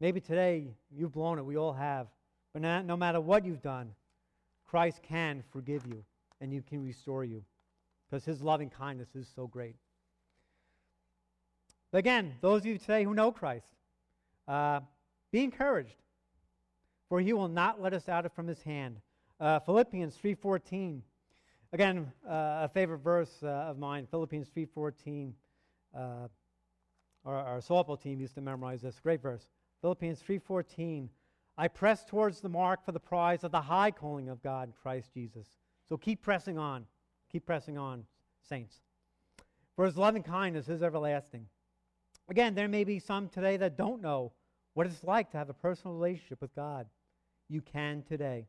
Maybe 0.00 0.20
today 0.20 0.68
you've 0.90 1.12
blown 1.12 1.38
it. 1.38 1.44
We 1.44 1.56
all 1.56 1.72
have. 1.72 2.08
But 2.52 2.62
no 2.62 2.96
matter 2.96 3.20
what 3.20 3.44
you've 3.44 3.62
done, 3.62 3.90
Christ 4.66 5.00
can 5.02 5.42
forgive 5.52 5.86
you 5.86 6.04
and 6.40 6.52
you 6.52 6.62
can 6.62 6.84
restore 6.84 7.24
you 7.24 7.42
because 8.08 8.24
his 8.24 8.42
loving 8.42 8.70
kindness 8.70 9.08
is 9.14 9.28
so 9.34 9.46
great. 9.46 9.76
But 11.90 11.98
again, 11.98 12.34
those 12.40 12.62
of 12.62 12.66
you 12.66 12.78
today 12.78 13.04
who 13.04 13.14
know 13.14 13.32
Christ, 13.32 13.66
uh, 14.48 14.80
be 15.32 15.42
encouraged, 15.42 15.96
for 17.08 17.20
he 17.20 17.32
will 17.32 17.48
not 17.48 17.80
let 17.80 17.94
us 17.94 18.08
out 18.08 18.30
from 18.34 18.46
his 18.46 18.62
hand. 18.62 18.96
Uh, 19.40 19.58
Philippians 19.58 20.16
3.14. 20.22 21.00
Again, 21.72 22.12
uh, 22.24 22.30
a 22.62 22.70
favorite 22.72 22.98
verse 22.98 23.42
uh, 23.42 23.48
of 23.48 23.78
mine, 23.78 24.06
Philippians 24.10 24.48
3.14. 24.56 25.32
Uh, 25.94 25.98
our, 27.24 27.34
our 27.34 27.58
softball 27.58 28.00
team 28.00 28.20
used 28.20 28.34
to 28.36 28.40
memorize 28.40 28.82
this. 28.82 29.00
Great 29.00 29.20
verse. 29.20 29.48
Philippians 29.80 30.20
3.14. 30.22 31.08
I 31.58 31.68
press 31.68 32.04
towards 32.04 32.40
the 32.40 32.48
mark 32.48 32.84
for 32.84 32.92
the 32.92 33.00
prize 33.00 33.44
of 33.44 33.50
the 33.50 33.60
high 33.60 33.90
calling 33.90 34.28
of 34.28 34.42
God 34.42 34.68
in 34.68 34.74
Christ 34.74 35.12
Jesus. 35.12 35.48
So 35.88 35.96
keep 35.96 36.22
pressing 36.22 36.58
on. 36.58 36.86
Keep 37.30 37.46
pressing 37.46 37.76
on, 37.76 38.04
saints. 38.48 38.76
For 39.74 39.84
his 39.84 39.96
loving 39.96 40.22
kindness 40.22 40.68
is 40.68 40.82
everlasting. 40.82 41.46
Again, 42.28 42.54
there 42.54 42.68
may 42.68 42.84
be 42.84 43.00
some 43.00 43.28
today 43.28 43.56
that 43.56 43.76
don't 43.76 44.00
know 44.00 44.32
what 44.74 44.86
it's 44.86 45.02
like 45.02 45.30
to 45.32 45.36
have 45.36 45.50
a 45.50 45.54
personal 45.54 45.96
relationship 45.96 46.40
with 46.40 46.54
God. 46.54 46.86
You 47.48 47.60
can 47.60 48.02
today. 48.02 48.46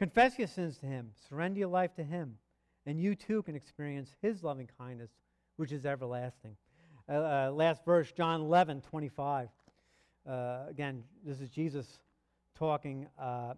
Confess 0.00 0.38
your 0.38 0.48
sins 0.48 0.78
to 0.78 0.86
him, 0.86 1.10
surrender 1.28 1.58
your 1.58 1.68
life 1.68 1.94
to 1.96 2.02
him, 2.02 2.38
and 2.86 2.98
you 2.98 3.14
too 3.14 3.42
can 3.42 3.54
experience 3.54 4.08
his 4.22 4.42
loving 4.42 4.66
kindness, 4.78 5.10
which 5.56 5.72
is 5.72 5.84
everlasting. 5.84 6.56
Uh, 7.06 7.12
uh, 7.12 7.50
last 7.52 7.84
verse, 7.84 8.10
John 8.10 8.40
11, 8.40 8.80
25. 8.80 9.50
Uh, 10.26 10.60
again, 10.70 11.04
this 11.22 11.42
is 11.42 11.50
Jesus 11.50 11.98
talking, 12.58 13.08
uh, 13.20 13.52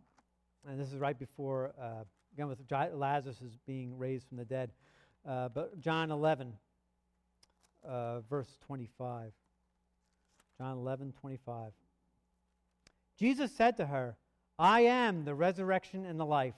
and 0.66 0.80
this 0.80 0.88
is 0.88 0.98
right 0.98 1.16
before, 1.16 1.74
uh, 1.80 2.02
again, 2.34 2.48
with 2.48 2.58
Lazarus 2.68 3.40
is 3.40 3.56
being 3.64 3.96
raised 3.96 4.26
from 4.26 4.36
the 4.36 4.44
dead. 4.44 4.72
Uh, 5.24 5.48
but 5.48 5.78
John 5.78 6.10
11, 6.10 6.54
uh, 7.88 8.18
verse 8.22 8.58
25. 8.66 9.30
John 10.58 10.78
11, 10.78 11.14
25. 11.20 11.70
Jesus 13.16 13.52
said 13.52 13.76
to 13.76 13.86
her, 13.86 14.16
I 14.58 14.82
am 14.82 15.24
the 15.24 15.34
resurrection 15.34 16.04
and 16.04 16.18
the 16.18 16.26
life. 16.26 16.54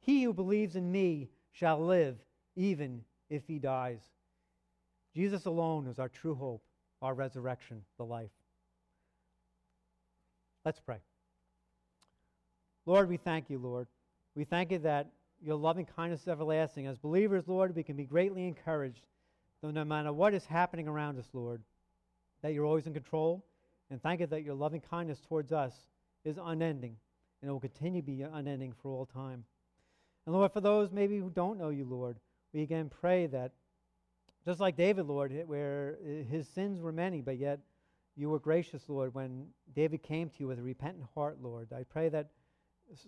He 0.00 0.22
who 0.22 0.32
believes 0.32 0.76
in 0.76 0.90
me 0.90 1.28
shall 1.52 1.84
live, 1.84 2.16
even 2.56 3.02
if 3.30 3.46
he 3.46 3.58
dies. 3.58 4.00
Jesus 5.14 5.46
alone 5.46 5.86
is 5.86 5.98
our 5.98 6.08
true 6.08 6.34
hope, 6.34 6.62
our 7.00 7.14
resurrection, 7.14 7.82
the 7.98 8.04
life. 8.04 8.30
Let's 10.64 10.80
pray. 10.80 10.98
Lord, 12.86 13.08
we 13.08 13.16
thank 13.16 13.50
you, 13.50 13.58
Lord. 13.58 13.86
We 14.34 14.44
thank 14.44 14.72
you 14.72 14.78
that 14.80 15.08
your 15.42 15.56
loving 15.56 15.86
kindness 15.86 16.22
is 16.22 16.28
everlasting. 16.28 16.86
As 16.86 16.98
believers, 16.98 17.44
Lord, 17.46 17.74
we 17.74 17.82
can 17.82 17.96
be 17.96 18.04
greatly 18.04 18.46
encouraged 18.46 19.06
that 19.62 19.72
no 19.72 19.84
matter 19.84 20.12
what 20.12 20.34
is 20.34 20.44
happening 20.44 20.88
around 20.88 21.18
us, 21.18 21.28
Lord, 21.32 21.62
that 22.42 22.52
you're 22.52 22.66
always 22.66 22.86
in 22.86 22.94
control. 22.94 23.44
And 23.90 24.02
thank 24.02 24.20
you 24.20 24.26
that 24.26 24.42
your 24.42 24.54
loving 24.54 24.80
kindness 24.80 25.20
towards 25.20 25.52
us 25.52 25.72
is 26.24 26.38
unending 26.42 26.96
and 27.44 27.50
it 27.50 27.52
will 27.52 27.60
continue 27.60 28.00
to 28.00 28.06
be 28.06 28.22
unending 28.22 28.72
for 28.72 28.90
all 28.90 29.04
time. 29.04 29.44
And 30.24 30.34
Lord, 30.34 30.50
for 30.50 30.62
those 30.62 30.90
maybe 30.90 31.18
who 31.18 31.28
don't 31.28 31.58
know 31.58 31.68
you, 31.68 31.84
Lord, 31.84 32.16
we 32.54 32.62
again 32.62 32.88
pray 32.88 33.26
that 33.26 33.52
just 34.46 34.60
like 34.60 34.78
David, 34.78 35.04
Lord, 35.04 35.30
where 35.46 35.98
uh, 36.02 36.24
his 36.30 36.48
sins 36.48 36.80
were 36.80 36.90
many, 36.90 37.20
but 37.20 37.36
yet 37.36 37.60
you 38.16 38.30
were 38.30 38.38
gracious, 38.38 38.88
Lord, 38.88 39.12
when 39.12 39.48
David 39.76 40.02
came 40.02 40.30
to 40.30 40.36
you 40.38 40.46
with 40.46 40.58
a 40.58 40.62
repentant 40.62 41.04
heart, 41.14 41.36
Lord. 41.42 41.70
I 41.70 41.82
pray 41.82 42.08
that 42.08 42.30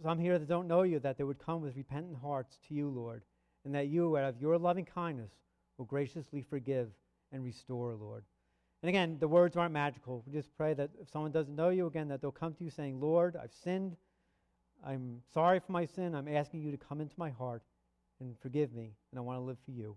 some 0.03 0.19
here 0.19 0.39
that 0.39 0.49
don't 0.49 0.69
know 0.69 0.83
you, 0.83 0.99
that 0.99 1.17
they 1.17 1.25
would 1.25 1.39
come 1.39 1.63
with 1.63 1.75
repentant 1.75 2.19
hearts 2.21 2.59
to 2.69 2.75
you, 2.75 2.91
Lord, 2.91 3.23
and 3.65 3.75
that 3.75 3.89
you, 3.89 4.19
out 4.19 4.25
of 4.25 4.39
your 4.39 4.59
loving 4.59 4.85
kindness, 4.85 5.31
will 5.79 5.87
graciously 5.87 6.43
forgive 6.43 6.91
and 7.33 7.43
restore, 7.43 7.95
Lord. 7.95 8.25
And 8.83 8.91
again, 8.91 9.17
the 9.19 9.29
words 9.29 9.57
aren't 9.57 9.73
magical. 9.73 10.23
We 10.27 10.33
just 10.35 10.55
pray 10.59 10.75
that 10.75 10.91
if 11.01 11.09
someone 11.09 11.33
doesn't 11.33 11.57
know 11.57 11.71
you 11.71 11.87
again, 11.87 12.09
that 12.09 12.21
they'll 12.21 12.31
come 12.31 12.53
to 12.53 12.65
you 12.65 12.69
saying, 12.71 13.01
Lord, 13.01 13.35
I've 13.35 13.55
sinned. 13.65 13.97
I'm 14.87 15.21
sorry 15.35 15.59
for 15.59 15.73
my 15.73 15.85
sin. 15.85 16.15
I'm 16.15 16.29
asking 16.29 16.63
you 16.63 16.71
to 16.71 16.77
come 16.77 17.01
into 17.01 17.15
my 17.19 17.31
heart 17.31 17.63
and 18.21 18.37
forgive 18.41 18.73
me, 18.73 18.93
and 19.11 19.19
I 19.19 19.23
want 19.23 19.39
to 19.39 19.43
live 19.43 19.59
for 19.65 19.73
you. 19.73 19.97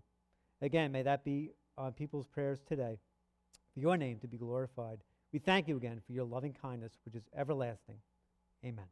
Again, 0.60 0.90
may 0.90 1.02
that 1.02 1.24
be 1.24 1.52
on 1.78 1.92
people's 1.92 2.26
prayers 2.26 2.60
today, 2.68 2.98
for 3.72 3.80
your 3.80 3.96
name 3.96 4.18
to 4.18 4.26
be 4.26 4.36
glorified. 4.36 4.98
We 5.32 5.38
thank 5.38 5.68
you 5.68 5.76
again 5.76 6.02
for 6.04 6.12
your 6.12 6.24
loving 6.24 6.54
kindness, 6.60 6.92
which 7.04 7.14
is 7.14 7.22
everlasting. 7.36 7.98
Amen. 8.64 8.86